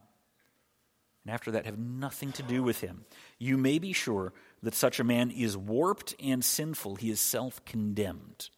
and 1.23 1.34
after 1.34 1.51
that 1.51 1.65
have 1.65 1.77
nothing 1.77 2.31
to 2.34 2.43
do 2.43 2.63
with 2.63 2.81
him. 2.81 3.05
You 3.38 3.57
may 3.57 3.79
be 3.79 3.93
sure 3.93 4.34
that 4.63 4.73
such 4.73 4.99
a 4.99 5.03
man 5.03 5.31
is 5.31 5.55
warped 5.55 6.15
and 6.21 6.43
sinful, 6.43 6.95
he 6.95 7.10
is 7.10 7.19
self 7.19 7.63
condemned. 7.65 8.49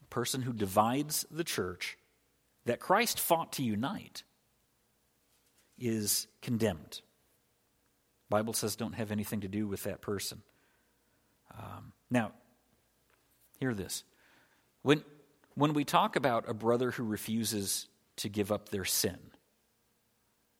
A 0.00 0.06
person 0.10 0.42
who 0.42 0.52
divides 0.52 1.26
the 1.30 1.44
church 1.44 1.98
that 2.64 2.80
Christ 2.80 3.18
fought 3.18 3.52
to 3.54 3.62
unite 3.62 4.22
is 5.78 6.26
condemned. 6.42 7.00
Bible 8.28 8.52
says 8.52 8.76
don't 8.76 8.94
have 8.94 9.10
anything 9.10 9.40
to 9.40 9.48
do 9.48 9.66
with 9.66 9.84
that 9.84 10.00
person. 10.00 10.42
Um, 11.56 11.92
now, 12.10 12.32
hear 13.58 13.74
this. 13.74 14.04
When, 14.82 15.02
when 15.54 15.72
we 15.72 15.84
talk 15.84 16.14
about 16.14 16.48
a 16.48 16.54
brother 16.54 16.90
who 16.90 17.04
refuses 17.04 17.88
to 18.16 18.28
give 18.28 18.52
up 18.52 18.68
their 18.68 18.84
sin, 18.84 19.18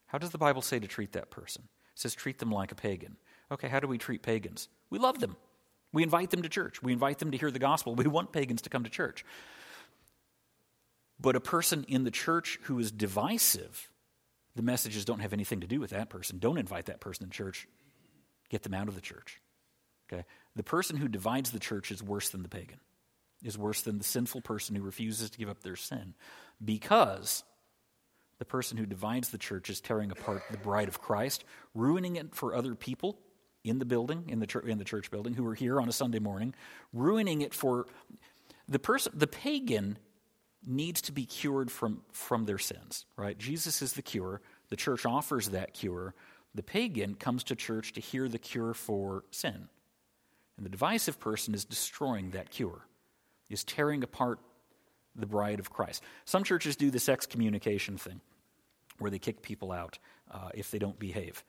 how 0.08 0.18
does 0.18 0.30
the 0.30 0.38
Bible 0.38 0.62
say 0.62 0.78
to 0.78 0.86
treat 0.86 1.12
that 1.12 1.30
person? 1.30 1.62
It 1.94 2.00
says 2.00 2.14
treat 2.14 2.38
them 2.38 2.50
like 2.50 2.72
a 2.72 2.74
pagan. 2.74 3.16
Okay, 3.50 3.68
how 3.68 3.80
do 3.80 3.86
we 3.86 3.98
treat 3.98 4.22
pagans? 4.22 4.68
We 4.90 4.98
love 4.98 5.20
them. 5.20 5.36
We 5.92 6.02
invite 6.02 6.30
them 6.30 6.42
to 6.42 6.48
church. 6.48 6.82
We 6.82 6.92
invite 6.92 7.18
them 7.18 7.30
to 7.30 7.38
hear 7.38 7.50
the 7.50 7.58
gospel. 7.58 7.94
We 7.94 8.06
want 8.06 8.32
pagans 8.32 8.62
to 8.62 8.70
come 8.70 8.84
to 8.84 8.90
church. 8.90 9.24
But 11.20 11.36
a 11.36 11.40
person 11.40 11.84
in 11.88 12.04
the 12.04 12.10
church 12.10 12.58
who 12.64 12.78
is 12.78 12.90
divisive, 12.90 13.90
the 14.54 14.62
messages 14.62 15.04
don't 15.04 15.20
have 15.20 15.32
anything 15.32 15.60
to 15.60 15.66
do 15.66 15.80
with 15.80 15.90
that 15.90 16.10
person. 16.10 16.38
Don't 16.38 16.58
invite 16.58 16.86
that 16.86 17.00
person 17.00 17.26
to 17.26 17.32
church. 17.32 17.66
Get 18.50 18.62
them 18.62 18.74
out 18.74 18.88
of 18.88 18.94
the 18.94 19.00
church. 19.00 19.40
Okay? 20.10 20.24
The 20.56 20.62
person 20.62 20.96
who 20.96 21.08
divides 21.08 21.50
the 21.50 21.58
church 21.58 21.90
is 21.90 22.02
worse 22.02 22.30
than 22.30 22.42
the 22.42 22.48
pagan, 22.48 22.80
is 23.42 23.58
worse 23.58 23.82
than 23.82 23.98
the 23.98 24.04
sinful 24.04 24.40
person 24.42 24.74
who 24.74 24.82
refuses 24.82 25.30
to 25.30 25.38
give 25.38 25.48
up 25.48 25.62
their 25.62 25.76
sin. 25.76 26.14
Because 26.64 27.44
the 28.38 28.44
person 28.44 28.76
who 28.76 28.86
divides 28.86 29.30
the 29.30 29.38
church 29.38 29.68
is 29.68 29.80
tearing 29.80 30.10
apart 30.10 30.42
the 30.50 30.58
bride 30.58 30.88
of 30.88 31.00
Christ, 31.00 31.44
ruining 31.74 32.16
it 32.16 32.34
for 32.34 32.54
other 32.54 32.74
people 32.74 33.18
in 33.64 33.78
the 33.78 33.84
building, 33.84 34.24
in 34.28 34.38
the, 34.38 34.46
church, 34.46 34.64
in 34.64 34.78
the 34.78 34.84
church 34.84 35.10
building, 35.10 35.34
who 35.34 35.46
are 35.46 35.54
here 35.54 35.80
on 35.80 35.88
a 35.88 35.92
Sunday 35.92 36.20
morning, 36.20 36.54
ruining 36.92 37.40
it 37.40 37.52
for 37.52 37.86
the 38.68 38.78
person, 38.78 39.12
the 39.16 39.26
pagan 39.26 39.98
needs 40.66 41.00
to 41.02 41.12
be 41.12 41.24
cured 41.24 41.70
from, 41.70 42.02
from 42.12 42.44
their 42.44 42.58
sins, 42.58 43.06
right? 43.16 43.38
Jesus 43.38 43.82
is 43.82 43.94
the 43.94 44.02
cure. 44.02 44.40
The 44.68 44.76
church 44.76 45.06
offers 45.06 45.50
that 45.50 45.72
cure. 45.72 46.14
The 46.54 46.62
pagan 46.62 47.14
comes 47.14 47.44
to 47.44 47.56
church 47.56 47.92
to 47.94 48.00
hear 48.00 48.28
the 48.28 48.38
cure 48.38 48.74
for 48.74 49.24
sin. 49.30 49.68
And 50.56 50.66
the 50.66 50.70
divisive 50.70 51.20
person 51.20 51.54
is 51.54 51.64
destroying 51.64 52.30
that 52.30 52.50
cure, 52.50 52.86
is 53.48 53.64
tearing 53.64 54.02
apart 54.02 54.40
the 55.14 55.26
bride 55.26 55.60
of 55.60 55.70
Christ. 55.70 56.02
Some 56.24 56.44
churches 56.44 56.76
do 56.76 56.90
this 56.90 57.08
excommunication 57.08 57.96
thing 57.96 58.20
where 58.98 59.10
they 59.10 59.18
kick 59.18 59.42
people 59.42 59.72
out 59.72 59.98
uh, 60.30 60.50
if 60.54 60.70
they 60.70 60.78
don't 60.78 60.98
behave. 60.98 61.44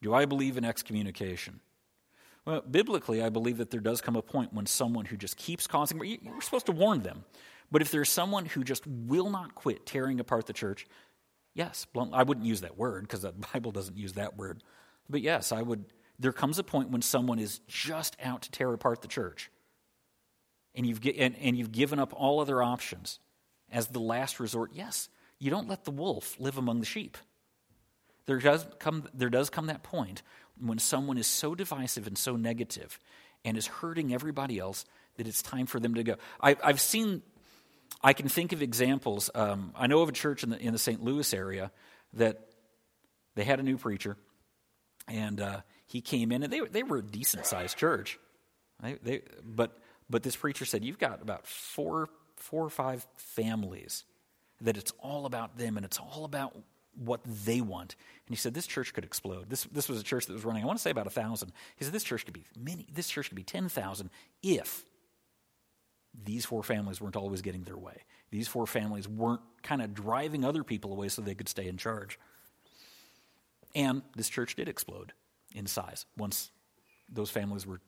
Do 0.00 0.14
I 0.14 0.24
believe 0.24 0.56
in 0.56 0.64
excommunication? 0.64 1.60
Well, 2.44 2.62
biblically, 2.68 3.22
I 3.22 3.28
believe 3.28 3.58
that 3.58 3.70
there 3.70 3.80
does 3.80 4.00
come 4.00 4.16
a 4.16 4.22
point 4.22 4.52
when 4.52 4.66
someone 4.66 5.04
who 5.04 5.16
just 5.16 5.36
keeps 5.36 5.66
causing, 5.66 6.02
you're 6.04 6.40
supposed 6.40 6.66
to 6.66 6.72
warn 6.72 7.00
them. 7.00 7.24
But 7.70 7.82
if 7.82 7.90
there's 7.90 8.10
someone 8.10 8.46
who 8.46 8.64
just 8.64 8.86
will 8.86 9.30
not 9.30 9.54
quit 9.54 9.86
tearing 9.86 10.18
apart 10.18 10.46
the 10.46 10.52
church, 10.52 10.86
yes, 11.54 11.86
I 12.12 12.22
wouldn't 12.24 12.46
use 12.46 12.62
that 12.62 12.76
word 12.76 13.04
because 13.04 13.22
the 13.22 13.32
Bible 13.54 13.70
doesn't 13.70 13.96
use 13.96 14.14
that 14.14 14.36
word. 14.36 14.62
But 15.08 15.22
yes, 15.22 15.52
I 15.52 15.62
would. 15.62 15.84
There 16.18 16.32
comes 16.32 16.58
a 16.58 16.64
point 16.64 16.90
when 16.90 17.02
someone 17.02 17.38
is 17.38 17.60
just 17.66 18.16
out 18.22 18.42
to 18.42 18.50
tear 18.50 18.72
apart 18.72 19.02
the 19.02 19.08
church, 19.08 19.50
and 20.74 20.86
you've, 20.86 21.00
and, 21.18 21.36
and 21.40 21.56
you've 21.56 21.72
given 21.72 21.98
up 21.98 22.12
all 22.14 22.40
other 22.40 22.62
options 22.62 23.18
as 23.70 23.86
the 23.88 24.00
last 24.00 24.38
resort. 24.38 24.72
Yes, 24.74 25.08
you 25.42 25.50
don't 25.50 25.68
let 25.68 25.84
the 25.84 25.90
wolf 25.90 26.38
live 26.38 26.56
among 26.56 26.78
the 26.78 26.86
sheep. 26.86 27.18
There 28.26 28.38
does 28.38 28.64
come, 28.78 29.08
there 29.12 29.28
does 29.28 29.50
come 29.50 29.66
that 29.66 29.82
point 29.82 30.22
when 30.56 30.78
someone 30.78 31.18
is 31.18 31.26
so 31.26 31.56
divisive 31.56 32.06
and 32.06 32.16
so 32.16 32.36
negative 32.36 32.96
and 33.44 33.56
is 33.56 33.66
hurting 33.66 34.14
everybody 34.14 34.60
else 34.60 34.84
that 35.16 35.26
it's 35.26 35.42
time 35.42 35.66
for 35.66 35.80
them 35.80 35.94
to 35.94 36.04
go. 36.04 36.14
I, 36.40 36.54
have 36.62 36.80
seen 36.80 37.22
I 38.04 38.12
can 38.12 38.28
think 38.28 38.52
of 38.52 38.62
examples. 38.62 39.30
Um, 39.34 39.72
I 39.74 39.88
know 39.88 40.02
of 40.02 40.08
a 40.08 40.12
church 40.12 40.44
in 40.44 40.50
the, 40.50 40.58
in 40.60 40.72
the 40.72 40.78
St. 40.78 41.02
Louis 41.02 41.34
area 41.34 41.72
that 42.12 42.38
they 43.34 43.42
had 43.42 43.58
a 43.58 43.64
new 43.64 43.78
preacher, 43.78 44.16
and 45.08 45.40
uh, 45.40 45.60
he 45.88 46.02
came 46.02 46.30
in, 46.30 46.44
and 46.44 46.52
they, 46.52 46.60
they 46.60 46.84
were 46.84 46.98
a 46.98 47.02
decent 47.02 47.46
sized 47.46 47.76
church. 47.76 48.16
They, 48.80 48.94
they, 49.02 49.22
but, 49.44 49.76
but 50.08 50.22
this 50.22 50.36
preacher 50.36 50.64
said, 50.64 50.84
You've 50.84 51.00
got 51.00 51.20
about 51.20 51.48
four, 51.48 52.10
four 52.36 52.64
or 52.64 52.70
five 52.70 53.04
families 53.16 54.04
that 54.62 54.76
it's 54.76 54.92
all 54.98 55.26
about 55.26 55.58
them 55.58 55.76
and 55.76 55.84
it's 55.84 55.98
all 55.98 56.24
about 56.24 56.56
what 56.94 57.20
they 57.24 57.60
want. 57.60 57.96
And 58.26 58.34
he 58.34 58.38
said, 58.38 58.54
This 58.54 58.66
church 58.66 58.92
could 58.92 59.04
explode. 59.04 59.48
This, 59.48 59.64
this 59.64 59.88
was 59.88 60.00
a 60.00 60.04
church 60.04 60.26
that 60.26 60.32
was 60.32 60.44
running, 60.44 60.62
I 60.62 60.66
want 60.66 60.78
to 60.78 60.82
say 60.82 60.90
about 60.90 61.06
a 61.06 61.10
thousand. 61.10 61.52
He 61.76 61.84
said, 61.84 61.92
This 61.92 62.04
church 62.04 62.24
could 62.24 62.34
be 62.34 62.44
many, 62.58 62.86
this 62.92 63.08
church 63.08 63.28
could 63.28 63.36
be 63.36 63.44
10,000 63.44 64.10
if 64.42 64.84
these 66.24 66.44
four 66.44 66.62
families 66.62 67.00
weren't 67.00 67.16
always 67.16 67.42
getting 67.42 67.62
their 67.62 67.78
way. 67.78 68.02
These 68.30 68.48
four 68.48 68.66
families 68.66 69.08
weren't 69.08 69.40
kind 69.62 69.82
of 69.82 69.94
driving 69.94 70.44
other 70.44 70.64
people 70.64 70.92
away 70.92 71.08
so 71.08 71.22
they 71.22 71.34
could 71.34 71.48
stay 71.48 71.68
in 71.68 71.76
charge. 71.76 72.18
And 73.74 74.02
this 74.14 74.28
church 74.28 74.54
did 74.56 74.68
explode 74.68 75.12
in 75.54 75.66
size 75.66 76.04
once 76.16 76.50
those 77.10 77.30
families 77.30 77.66
were 77.66 77.80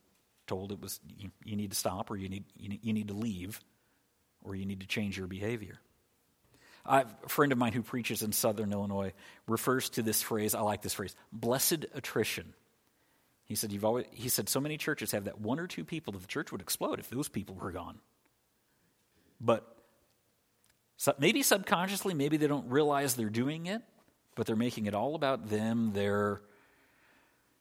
told 0.47 0.73
it 0.73 0.81
was 0.81 1.01
you, 1.19 1.31
you 1.45 1.57
need 1.57 1.71
to 1.71 1.77
stop 1.77 2.11
or 2.11 2.17
you 2.17 2.29
need, 2.29 2.45
you, 2.57 2.79
you 2.83 2.93
need 2.93 3.09
to 3.09 3.15
leave 3.15 3.61
or 4.43 4.55
you 4.55 4.67
need 4.67 4.81
to 4.81 4.87
change 4.87 5.17
your 5.17 5.27
behavior. 5.27 5.79
A 6.87 7.07
friend 7.29 7.53
of 7.53 7.59
mine 7.59 7.73
who 7.73 7.83
preaches 7.83 8.23
in 8.23 8.33
southern 8.33 8.73
Illinois 8.73 9.13
refers 9.47 9.91
to 9.91 10.03
this 10.03 10.23
phrase, 10.23 10.55
I 10.55 10.61
like 10.61 10.83
this 10.83 10.95
phrase, 10.95 11.17
blessed 11.33 11.87
attrition. 11.95 12.55
He 13.47 13.55
said, 13.55 13.73
You've 13.73 13.85
always, 13.85 14.07
he 14.11 14.29
said, 14.29 14.49
so 14.49 14.61
many 14.61 14.77
churches 14.77 15.13
have 15.13 15.25
that 15.25 15.41
one 15.41 15.61
or 15.61 15.67
two 15.67 15.85
people 15.85 16.13
that 16.13 16.21
the 16.21 16.29
church 16.29 16.53
would 16.53 16.61
explode 16.61 16.99
if 16.99 17.11
those 17.11 17.29
people 17.29 17.55
were 17.55 17.73
gone. 17.73 17.99
But 19.41 19.67
So 20.97 21.15
maybe 21.19 21.43
subconsciously, 21.43 22.15
maybe 22.15 22.37
they 22.37 22.47
don't 22.47 22.71
realize 22.71 23.15
they're 23.15 23.29
doing 23.29 23.67
it, 23.67 23.83
but 24.35 24.47
they're 24.47 24.57
making 24.57 24.87
it 24.87 24.95
all 24.95 25.15
about 25.15 25.49
them. 25.49 25.93
They're, 25.93 26.41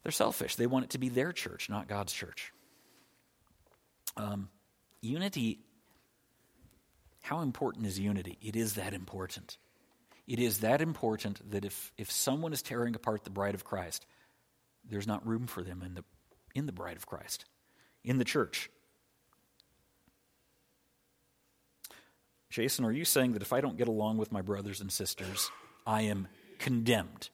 they're 0.04 0.12
selfish. 0.12 0.56
They 0.56 0.68
want 0.68 0.86
it 0.86 0.92
to 0.92 0.98
be 0.98 1.10
their 1.10 1.32
church, 1.32 1.70
not 1.70 1.88
God's 1.88 2.14
church. 2.14 2.54
Um, 4.16 4.50
unity, 5.02 5.60
how 7.24 7.40
important 7.40 7.86
is 7.86 7.98
unity? 7.98 8.38
It 8.42 8.58
is 8.58 8.74
that 8.74 8.94
important. 8.94 9.58
It 10.28 10.40
is 10.40 10.60
that 10.60 10.82
important 10.82 11.52
that 11.52 11.64
if, 11.64 11.94
if 11.98 12.12
someone 12.12 12.52
is 12.52 12.62
tearing 12.62 12.96
apart 12.96 13.24
the 13.24 13.30
bride 13.30 13.56
of 13.56 13.64
Christ, 13.64 14.06
there's 14.90 15.08
not 15.08 15.26
room 15.26 15.48
for 15.48 15.64
them 15.64 15.82
in 15.82 15.94
the, 15.94 16.04
in 16.54 16.66
the 16.66 16.74
bride 16.74 16.98
of 16.98 17.06
Christ, 17.06 17.46
in 18.04 18.18
the 18.18 18.26
church. 18.26 18.70
Jason, 22.50 22.84
are 22.84 22.92
you 22.92 23.06
saying 23.06 23.32
that 23.34 23.42
if 23.42 23.54
I 23.54 23.62
don't 23.62 23.78
get 23.78 23.88
along 23.88 24.18
with 24.18 24.34
my 24.34 24.42
brothers 24.42 24.82
and 24.82 24.92
sisters, 24.92 25.50
I 25.88 26.02
am 26.02 26.28
condemned? 26.60 27.30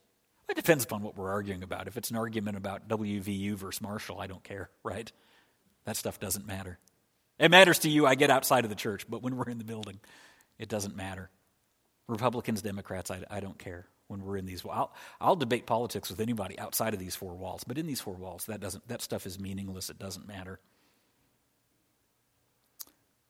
It 0.48 0.56
depends 0.56 0.84
upon 0.84 1.02
what 1.02 1.18
we're 1.18 1.32
arguing 1.32 1.64
about. 1.64 1.88
If 1.88 1.98
it's 1.98 2.12
an 2.12 2.16
argument 2.16 2.58
about 2.58 2.88
WVU 2.88 3.56
versus 3.56 3.82
Marshall, 3.82 4.20
I 4.20 4.28
don't 4.28 4.44
care, 4.44 4.70
right? 4.84 5.12
That 5.86 5.98
stuff 5.98 6.20
doesn't 6.20 6.46
matter. 6.46 6.78
It 7.40 7.52
matters 7.52 7.80
to 7.80 7.90
you, 7.90 8.06
I 8.06 8.16
get 8.16 8.30
outside 8.30 8.66
of 8.66 8.70
the 8.70 8.76
church, 8.76 9.06
but 9.10 9.24
when 9.24 9.38
we're 9.38 9.50
in 9.50 9.58
the 9.58 9.64
building, 9.64 10.00
it 10.58 10.68
doesn't 10.68 10.96
matter. 10.96 11.30
Republicans, 12.08 12.62
Democrats, 12.62 13.10
I, 13.12 13.24
I 13.30 13.40
don't 13.40 13.58
care 13.58 13.88
when 14.08 14.24
we're 14.24 14.38
in 14.38 14.46
these. 14.46 14.64
I'll, 14.70 14.92
I'll 15.22 15.36
debate 15.36 15.66
politics 15.66 16.10
with 16.10 16.20
anybody 16.20 16.60
outside 16.60 16.94
of 16.94 17.00
these 17.00 17.16
four 17.16 17.36
walls, 17.36 17.64
but 17.64 17.78
in 17.78 17.88
these 17.88 18.02
four 18.02 18.16
walls, 18.16 18.46
that 18.48 18.60
doesn't. 18.60 18.86
That 18.88 19.02
stuff 19.02 19.26
is 19.26 19.40
meaningless. 19.40 19.90
It 19.90 20.00
doesn't 20.00 20.28
matter. 20.28 20.60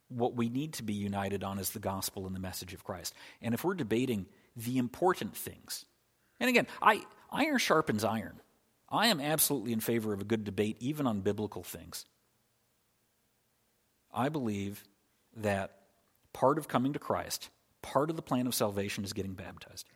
What 0.08 0.36
we 0.36 0.50
need 0.50 0.74
to 0.74 0.84
be 0.84 0.94
united 0.94 1.44
on 1.44 1.60
is 1.60 1.70
the 1.70 1.80
gospel 1.80 2.26
and 2.26 2.36
the 2.36 2.40
message 2.40 2.74
of 2.74 2.84
Christ. 2.84 3.14
And 3.42 3.54
if 3.54 3.64
we're 3.64 3.76
debating 3.76 4.26
the 4.56 4.80
important 4.80 5.36
things, 5.36 5.86
and 6.40 6.50
again, 6.50 6.66
I, 6.82 7.04
iron 7.32 7.60
sharpens 7.60 8.04
iron. 8.04 8.40
I 8.90 9.08
am 9.08 9.20
absolutely 9.20 9.74
in 9.74 9.82
favor 9.82 10.14
of 10.14 10.22
a 10.22 10.26
good 10.26 10.46
debate, 10.46 10.78
even 10.80 11.06
on 11.06 11.22
biblical 11.22 11.62
things. 11.62 12.06
I 14.14 14.30
believe 14.30 14.84
that 15.38 15.76
part 16.34 16.58
of 16.58 16.68
coming 16.68 16.94
to 16.94 17.00
Christ 17.00 17.50
part 17.82 18.10
of 18.10 18.16
the 18.16 18.22
plan 18.22 18.48
of 18.48 18.54
salvation 18.54 19.04
is 19.04 19.14
getting 19.14 19.34
baptized. 19.34 19.90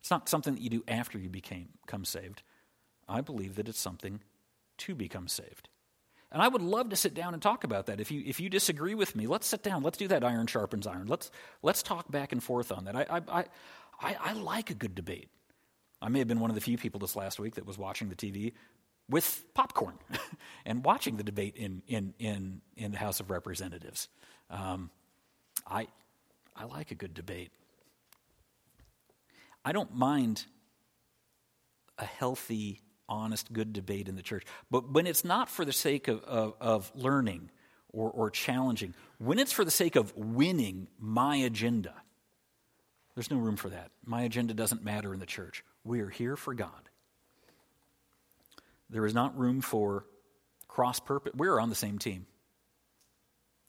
It's 0.00 0.10
not 0.10 0.28
something 0.28 0.54
that 0.54 0.62
you 0.62 0.70
do 0.70 0.84
after 0.88 1.18
you 1.18 1.28
became, 1.28 1.68
become 1.84 2.04
saved. 2.04 2.42
I 3.08 3.20
believe 3.20 3.56
that 3.56 3.68
it's 3.68 3.78
something 3.78 4.20
to 4.78 4.94
become 4.94 5.28
saved. 5.28 5.68
And 6.32 6.42
I 6.42 6.48
would 6.48 6.62
love 6.62 6.90
to 6.90 6.96
sit 6.96 7.14
down 7.14 7.34
and 7.34 7.42
talk 7.42 7.64
about 7.64 7.86
that. 7.86 8.00
If 8.00 8.10
you, 8.10 8.22
if 8.26 8.40
you 8.40 8.48
disagree 8.48 8.94
with 8.94 9.14
me, 9.14 9.26
let's 9.26 9.46
sit 9.46 9.62
down. 9.62 9.82
Let's 9.82 9.98
do 9.98 10.08
that 10.08 10.24
iron 10.24 10.46
sharpens 10.46 10.86
iron. 10.86 11.06
Let's, 11.06 11.30
let's 11.62 11.82
talk 11.82 12.10
back 12.10 12.32
and 12.32 12.42
forth 12.42 12.72
on 12.72 12.84
that. 12.84 12.96
I, 12.96 13.06
I, 13.28 13.44
I, 14.00 14.16
I 14.20 14.32
like 14.32 14.70
a 14.70 14.74
good 14.74 14.94
debate. 14.94 15.28
I 16.02 16.08
may 16.08 16.18
have 16.18 16.28
been 16.28 16.40
one 16.40 16.50
of 16.50 16.56
the 16.56 16.60
few 16.60 16.76
people 16.76 17.00
this 17.00 17.16
last 17.16 17.38
week 17.38 17.54
that 17.54 17.66
was 17.66 17.78
watching 17.78 18.08
the 18.08 18.16
TV 18.16 18.52
with 19.08 19.44
popcorn 19.54 19.94
and 20.66 20.84
watching 20.84 21.16
the 21.16 21.22
debate 21.22 21.56
in, 21.56 21.82
in, 21.86 22.14
in, 22.18 22.60
in 22.76 22.92
the 22.92 22.98
House 22.98 23.20
of 23.20 23.30
Representatives. 23.30 24.08
Um, 24.50 24.90
I, 25.66 25.88
I 26.54 26.64
like 26.64 26.90
a 26.90 26.94
good 26.94 27.14
debate. 27.14 27.50
I 29.64 29.72
don't 29.72 29.94
mind 29.94 30.44
a 31.98 32.04
healthy, 32.04 32.80
honest, 33.08 33.52
good 33.52 33.72
debate 33.72 34.08
in 34.08 34.16
the 34.16 34.22
church. 34.22 34.44
But 34.70 34.92
when 34.92 35.06
it's 35.06 35.24
not 35.24 35.48
for 35.48 35.64
the 35.64 35.72
sake 35.72 36.08
of, 36.08 36.22
of, 36.24 36.54
of 36.60 36.92
learning 36.94 37.50
or, 37.92 38.10
or 38.10 38.30
challenging, 38.30 38.94
when 39.18 39.38
it's 39.38 39.52
for 39.52 39.64
the 39.64 39.70
sake 39.70 39.96
of 39.96 40.16
winning 40.16 40.88
my 40.98 41.36
agenda, 41.36 41.94
there's 43.14 43.30
no 43.30 43.38
room 43.38 43.56
for 43.56 43.70
that. 43.70 43.90
My 44.04 44.22
agenda 44.22 44.52
doesn't 44.52 44.84
matter 44.84 45.14
in 45.14 45.20
the 45.20 45.26
church. 45.26 45.64
We 45.84 46.00
are 46.00 46.10
here 46.10 46.36
for 46.36 46.54
God. 46.54 46.90
There 48.90 49.06
is 49.06 49.14
not 49.14 49.36
room 49.38 49.60
for 49.60 50.06
cross 50.68 51.00
purpose. 51.00 51.32
We're 51.36 51.60
on 51.60 51.68
the 51.68 51.74
same 51.74 51.98
team. 51.98 52.26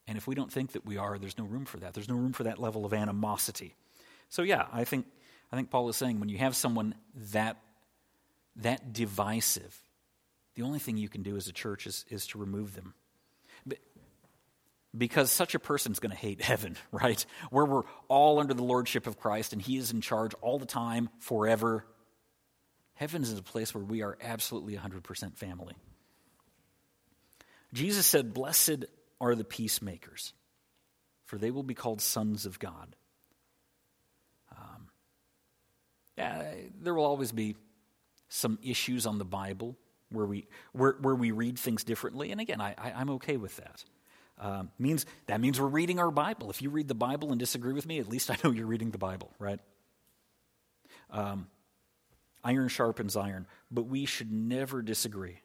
And 0.07 0.17
if 0.17 0.27
we 0.27 0.35
don't 0.35 0.51
think 0.51 0.71
that 0.71 0.85
we 0.85 0.97
are, 0.97 1.17
there's 1.17 1.37
no 1.37 1.43
room 1.43 1.65
for 1.65 1.77
that. 1.79 1.93
There's 1.93 2.07
no 2.07 2.15
room 2.15 2.33
for 2.33 2.43
that 2.43 2.59
level 2.59 2.85
of 2.85 2.93
animosity. 2.93 3.75
So 4.29 4.41
yeah, 4.41 4.67
I 4.71 4.83
think 4.83 5.05
I 5.51 5.55
think 5.55 5.69
Paul 5.69 5.89
is 5.89 5.95
saying 5.95 6.19
when 6.19 6.29
you 6.29 6.37
have 6.37 6.55
someone 6.55 6.95
that 7.31 7.57
that 8.57 8.93
divisive, 8.93 9.79
the 10.55 10.63
only 10.63 10.79
thing 10.79 10.97
you 10.97 11.09
can 11.09 11.23
do 11.23 11.35
as 11.37 11.47
a 11.47 11.53
church 11.53 11.85
is, 11.85 12.05
is 12.09 12.25
to 12.27 12.37
remove 12.37 12.75
them. 12.75 12.93
Because 14.97 15.31
such 15.31 15.53
a 15.53 15.59
person's 15.59 15.99
going 15.99 16.11
to 16.11 16.17
hate 16.17 16.41
heaven, 16.51 16.75
right? 16.91 17.23
Where 17.51 17.65
we're 17.65 17.83
all 18.07 18.39
under 18.39 18.53
the 18.53 18.63
lordship 18.63 19.05
of 19.05 19.19
Christ 19.19 19.53
and 19.53 19.61
he 19.61 19.77
is 19.77 19.91
in 19.91 20.01
charge 20.01 20.33
all 20.41 20.57
the 20.57 20.65
time, 20.65 21.09
forever. 21.19 21.85
Heaven 22.97 23.21
is 23.21 23.37
a 23.37 23.43
place 23.43 23.75
where 23.75 23.83
we 23.83 24.01
are 24.01 24.17
absolutely 24.21 24.75
100% 24.75 25.37
family. 25.37 25.75
Jesus 27.71 28.07
said, 28.07 28.33
Blessed 28.33 28.85
are 29.21 29.35
the 29.35 29.43
peacemakers, 29.43 30.33
for 31.25 31.37
they 31.37 31.51
will 31.51 31.63
be 31.63 31.75
called 31.75 32.01
sons 32.01 32.47
of 32.47 32.57
God. 32.57 32.95
Um, 34.51 34.87
yeah, 36.17 36.53
there 36.81 36.95
will 36.95 37.05
always 37.05 37.31
be 37.31 37.55
some 38.29 38.57
issues 38.63 39.05
on 39.05 39.19
the 39.19 39.25
Bible 39.25 39.77
where 40.09 40.25
we, 40.25 40.47
where, 40.71 40.95
where 40.99 41.15
we 41.15 41.29
read 41.29 41.59
things 41.59 41.83
differently. 41.83 42.31
And 42.31 42.41
again, 42.41 42.61
I, 42.61 42.73
I, 42.77 42.99
am 43.01 43.11
okay 43.11 43.37
with 43.37 43.57
that. 43.57 43.83
Um, 44.39 44.71
means, 44.79 45.05
that 45.27 45.39
means 45.39 45.61
we're 45.61 45.67
reading 45.67 45.99
our 45.99 46.11
Bible. 46.11 46.49
If 46.49 46.63
you 46.63 46.71
read 46.71 46.87
the 46.87 46.95
Bible 46.95 47.29
and 47.29 47.39
disagree 47.39 47.73
with 47.73 47.85
me, 47.85 47.99
at 47.99 48.07
least 48.07 48.31
I 48.31 48.37
know 48.43 48.51
you're 48.51 48.65
reading 48.65 48.89
the 48.89 48.97
Bible, 48.97 49.31
right? 49.37 49.59
Um, 51.11 51.47
iron 52.47 52.69
sharpens 52.69 53.17
iron, 53.17 53.45
but 53.69 53.87
we 53.87 54.05
should 54.05 54.31
never 54.31 54.81
disagree 54.81 55.41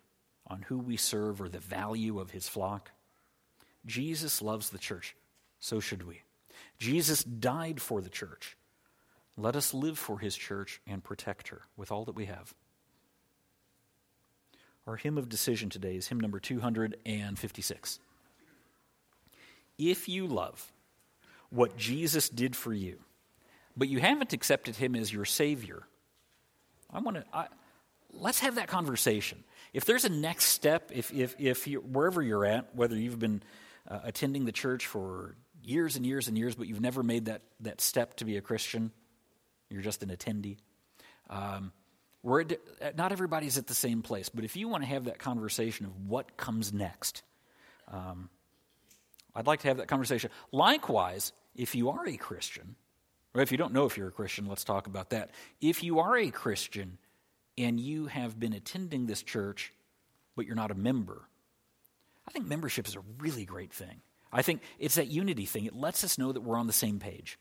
on 0.47 0.63
who 0.63 0.79
we 0.79 0.97
serve 0.97 1.41
or 1.41 1.49
the 1.49 1.59
value 1.59 2.21
of 2.21 2.31
his 2.31 2.49
flock. 2.49 2.93
Jesus 3.85 4.41
loves 4.41 4.71
the 4.71 4.79
church. 4.79 5.17
So 5.59 5.81
should 5.81 6.07
we. 6.07 6.23
Jesus 6.79 7.25
died 7.25 7.81
for 7.83 8.01
the 8.01 8.09
church. 8.09 8.57
Let 9.37 9.57
us 9.57 9.75
live 9.75 9.99
for 9.99 10.21
his 10.21 10.37
church 10.37 10.81
and 10.87 11.03
protect 11.03 11.49
her 11.49 11.63
with 11.77 11.91
all 11.91 12.05
that 12.05 12.15
we 12.15 12.27
have. 12.27 12.55
Our 14.87 14.97
hymn 14.97 15.19
of 15.19 15.29
decision 15.29 15.71
today 15.71 15.97
is 15.97 16.09
hymn 16.09 16.21
number 16.21 16.39
256. 16.39 17.99
If 19.79 20.09
you 20.09 20.27
love 20.29 20.73
what 21.51 21.77
Jesus 21.77 22.29
did 22.29 22.55
for 22.55 22.73
you, 22.73 22.99
but 23.77 23.89
you 23.89 23.99
haven't 23.99 24.33
accepted 24.33 24.77
him 24.77 24.95
as 24.95 25.13
your 25.13 25.25
Savior, 25.25 25.85
I 26.93 27.01
want 27.01 27.17
to. 27.17 27.49
Let's 28.13 28.41
have 28.41 28.57
that 28.57 28.69
conversation. 28.69 29.43
If 29.73 29.87
there's 29.87 30.05
a 30.05 30.11
next 30.11 30.45
step, 30.47 30.91
if, 30.95 31.13
if, 31.13 31.35
if 31.39 31.67
you, 31.67 31.81
wherever 31.81 32.21
you're 32.21 32.45
at, 32.45 32.75
whether 32.75 32.95
you've 32.95 33.19
been 33.19 33.43
uh, 33.89 34.01
attending 34.05 34.45
the 34.45 34.53
church 34.53 34.87
for 34.87 35.35
years 35.63 35.97
and 35.97 36.05
years 36.05 36.29
and 36.29 36.37
years, 36.37 36.55
but 36.55 36.67
you've 36.67 36.81
never 36.81 37.03
made 37.03 37.27
that, 37.27 37.43
that 37.61 37.81
step 37.81 38.17
to 38.17 38.27
be 38.27 38.37
a 38.37 38.43
Christian, 38.43 38.91
you're 39.71 39.81
just 39.81 40.03
an 40.03 40.11
attendee. 40.11 40.59
Um, 41.31 41.73
we're, 42.23 42.45
not 42.97 43.13
everybody's 43.13 43.57
at 43.57 43.67
the 43.67 43.75
same 43.75 44.03
place, 44.03 44.29
but 44.29 44.45
if 44.45 44.57
you 44.57 44.69
want 44.69 44.83
to 44.83 44.89
have 44.89 45.05
that 45.05 45.19
conversation 45.19 45.87
of 45.87 46.07
what 46.07 46.37
comes 46.37 46.73
next, 46.73 47.23
um, 47.89 48.29
I'd 49.35 49.47
like 49.47 49.61
to 49.61 49.69
have 49.69 49.79
that 49.79 49.89
conversation. 49.89 50.31
Likewise, 50.53 51.33
if 51.57 51.75
you 51.75 51.91
are 51.91 52.07
a 52.07 52.17
Christian, 52.17 52.77
if 53.41 53.51
you 53.51 53.59
don't 53.59 53.73
know 53.73 53.87
if 53.87 53.97
you're 53.97 54.09
a 54.09 54.13
Christian, 54.13 54.47
let's 54.47 54.65
talk 54.65 54.87
about 54.87 55.11
that. 55.11 55.31
If 55.61 55.83
you 55.83 56.01
are 56.01 56.17
a 56.17 56.31
Christian 56.31 56.99
and 57.57 57.81
you 57.81 58.07
have 58.07 58.39
been 58.39 58.53
attending 58.53 59.07
this 59.07 59.23
church, 59.23 59.73
but 60.37 60.47
you're 60.47 60.57
not 60.57 60.71
a 60.71 60.75
member, 60.75 61.23
I 62.29 62.31
think 62.31 62.47
membership 62.47 62.87
is 62.87 62.97
a 62.97 63.03
really 63.19 63.45
great 63.45 63.73
thing. 63.73 64.03
I 64.33 64.43
think 64.43 64.63
it's 64.79 64.95
that 64.97 65.09
unity 65.09 65.47
thing. 65.47 65.67
It 65.67 65.75
lets 65.75 66.05
us 66.05 66.19
know 66.19 66.33
that 66.33 66.41
we're 66.41 66.57
on 66.57 66.67
the 66.67 66.73
same 66.73 66.99
page, 66.99 67.39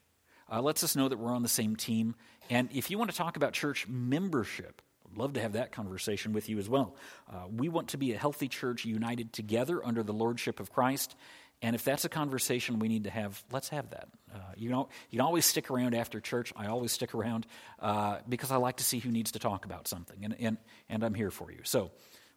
uh, 0.52 0.62
lets 0.62 0.84
us 0.84 0.96
know 0.96 1.08
that 1.10 1.18
we're 1.18 1.34
on 1.34 1.44
the 1.44 1.50
same 1.50 1.76
team. 1.76 2.16
And 2.50 2.70
if 2.74 2.90
you 2.90 2.98
want 2.98 3.12
to 3.12 3.18
talk 3.18 3.38
about 3.38 3.54
church 3.54 3.88
membership, 3.88 4.82
I'd 5.10 5.18
love 5.18 5.34
to 5.34 5.42
have 5.42 5.54
that 5.54 5.72
conversation 5.72 6.34
with 6.34 6.50
you 6.50 6.58
as 6.58 6.70
well. 6.70 6.96
Uh, 7.32 7.48
we 7.50 7.70
want 7.70 7.90
to 7.90 7.98
be 7.98 8.14
a 8.14 8.18
healthy 8.18 8.48
church 8.48 8.86
united 8.86 9.34
together 9.34 9.86
under 9.86 10.04
the 10.04 10.14
lordship 10.14 10.60
of 10.60 10.72
Christ. 10.72 11.16
And 11.62 11.76
if 11.76 11.84
that's 11.84 12.06
a 12.06 12.10
conversation 12.10 12.80
we 12.80 12.88
need 12.88 13.04
to 13.04 13.12
have, 13.12 13.44
let's 13.52 13.70
have 13.70 13.90
that. 13.92 14.08
Uh, 14.34 14.38
you 14.56 14.70
know, 14.70 14.90
you 15.10 15.18
can 15.18 15.26
always 15.26 15.46
stick 15.46 15.70
around 15.70 15.94
after 15.94 16.20
church. 16.20 16.52
I 16.56 16.68
always 16.68 16.92
stick 16.92 17.14
around 17.14 17.46
uh, 17.80 18.20
because 18.28 18.52
I 18.52 18.56
like 18.56 18.78
to 18.78 18.84
see 18.84 19.00
who 19.00 19.12
needs 19.12 19.32
to 19.34 19.40
talk 19.40 19.66
about 19.66 19.88
something, 19.88 20.24
and, 20.24 20.36
and, 20.40 20.58
and 20.90 21.04
I'm 21.04 21.14
here 21.14 21.32
for 21.32 21.52
you. 21.52 21.60
So 21.64 21.92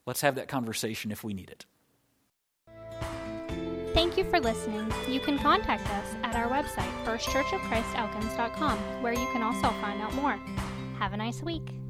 let's 0.06 0.20
have 0.20 0.34
that 0.34 0.48
conversation 0.48 1.10
if 1.10 1.24
we 1.24 1.32
need 1.32 1.50
it. 1.50 1.64
Thank 3.94 4.18
you 4.18 4.24
for 4.24 4.40
listening. 4.40 4.92
You 5.08 5.20
can 5.20 5.38
contact 5.38 5.88
us 5.88 6.14
at 6.24 6.34
our 6.34 6.48
website, 6.48 6.90
firstchurchofchristelkins.com, 7.04 8.78
where 9.02 9.12
you 9.12 9.26
can 9.32 9.42
also 9.42 9.70
find 9.80 10.02
out 10.02 10.12
more. 10.14 10.37
Have 10.98 11.12
a 11.12 11.16
nice 11.16 11.42
week. 11.42 11.84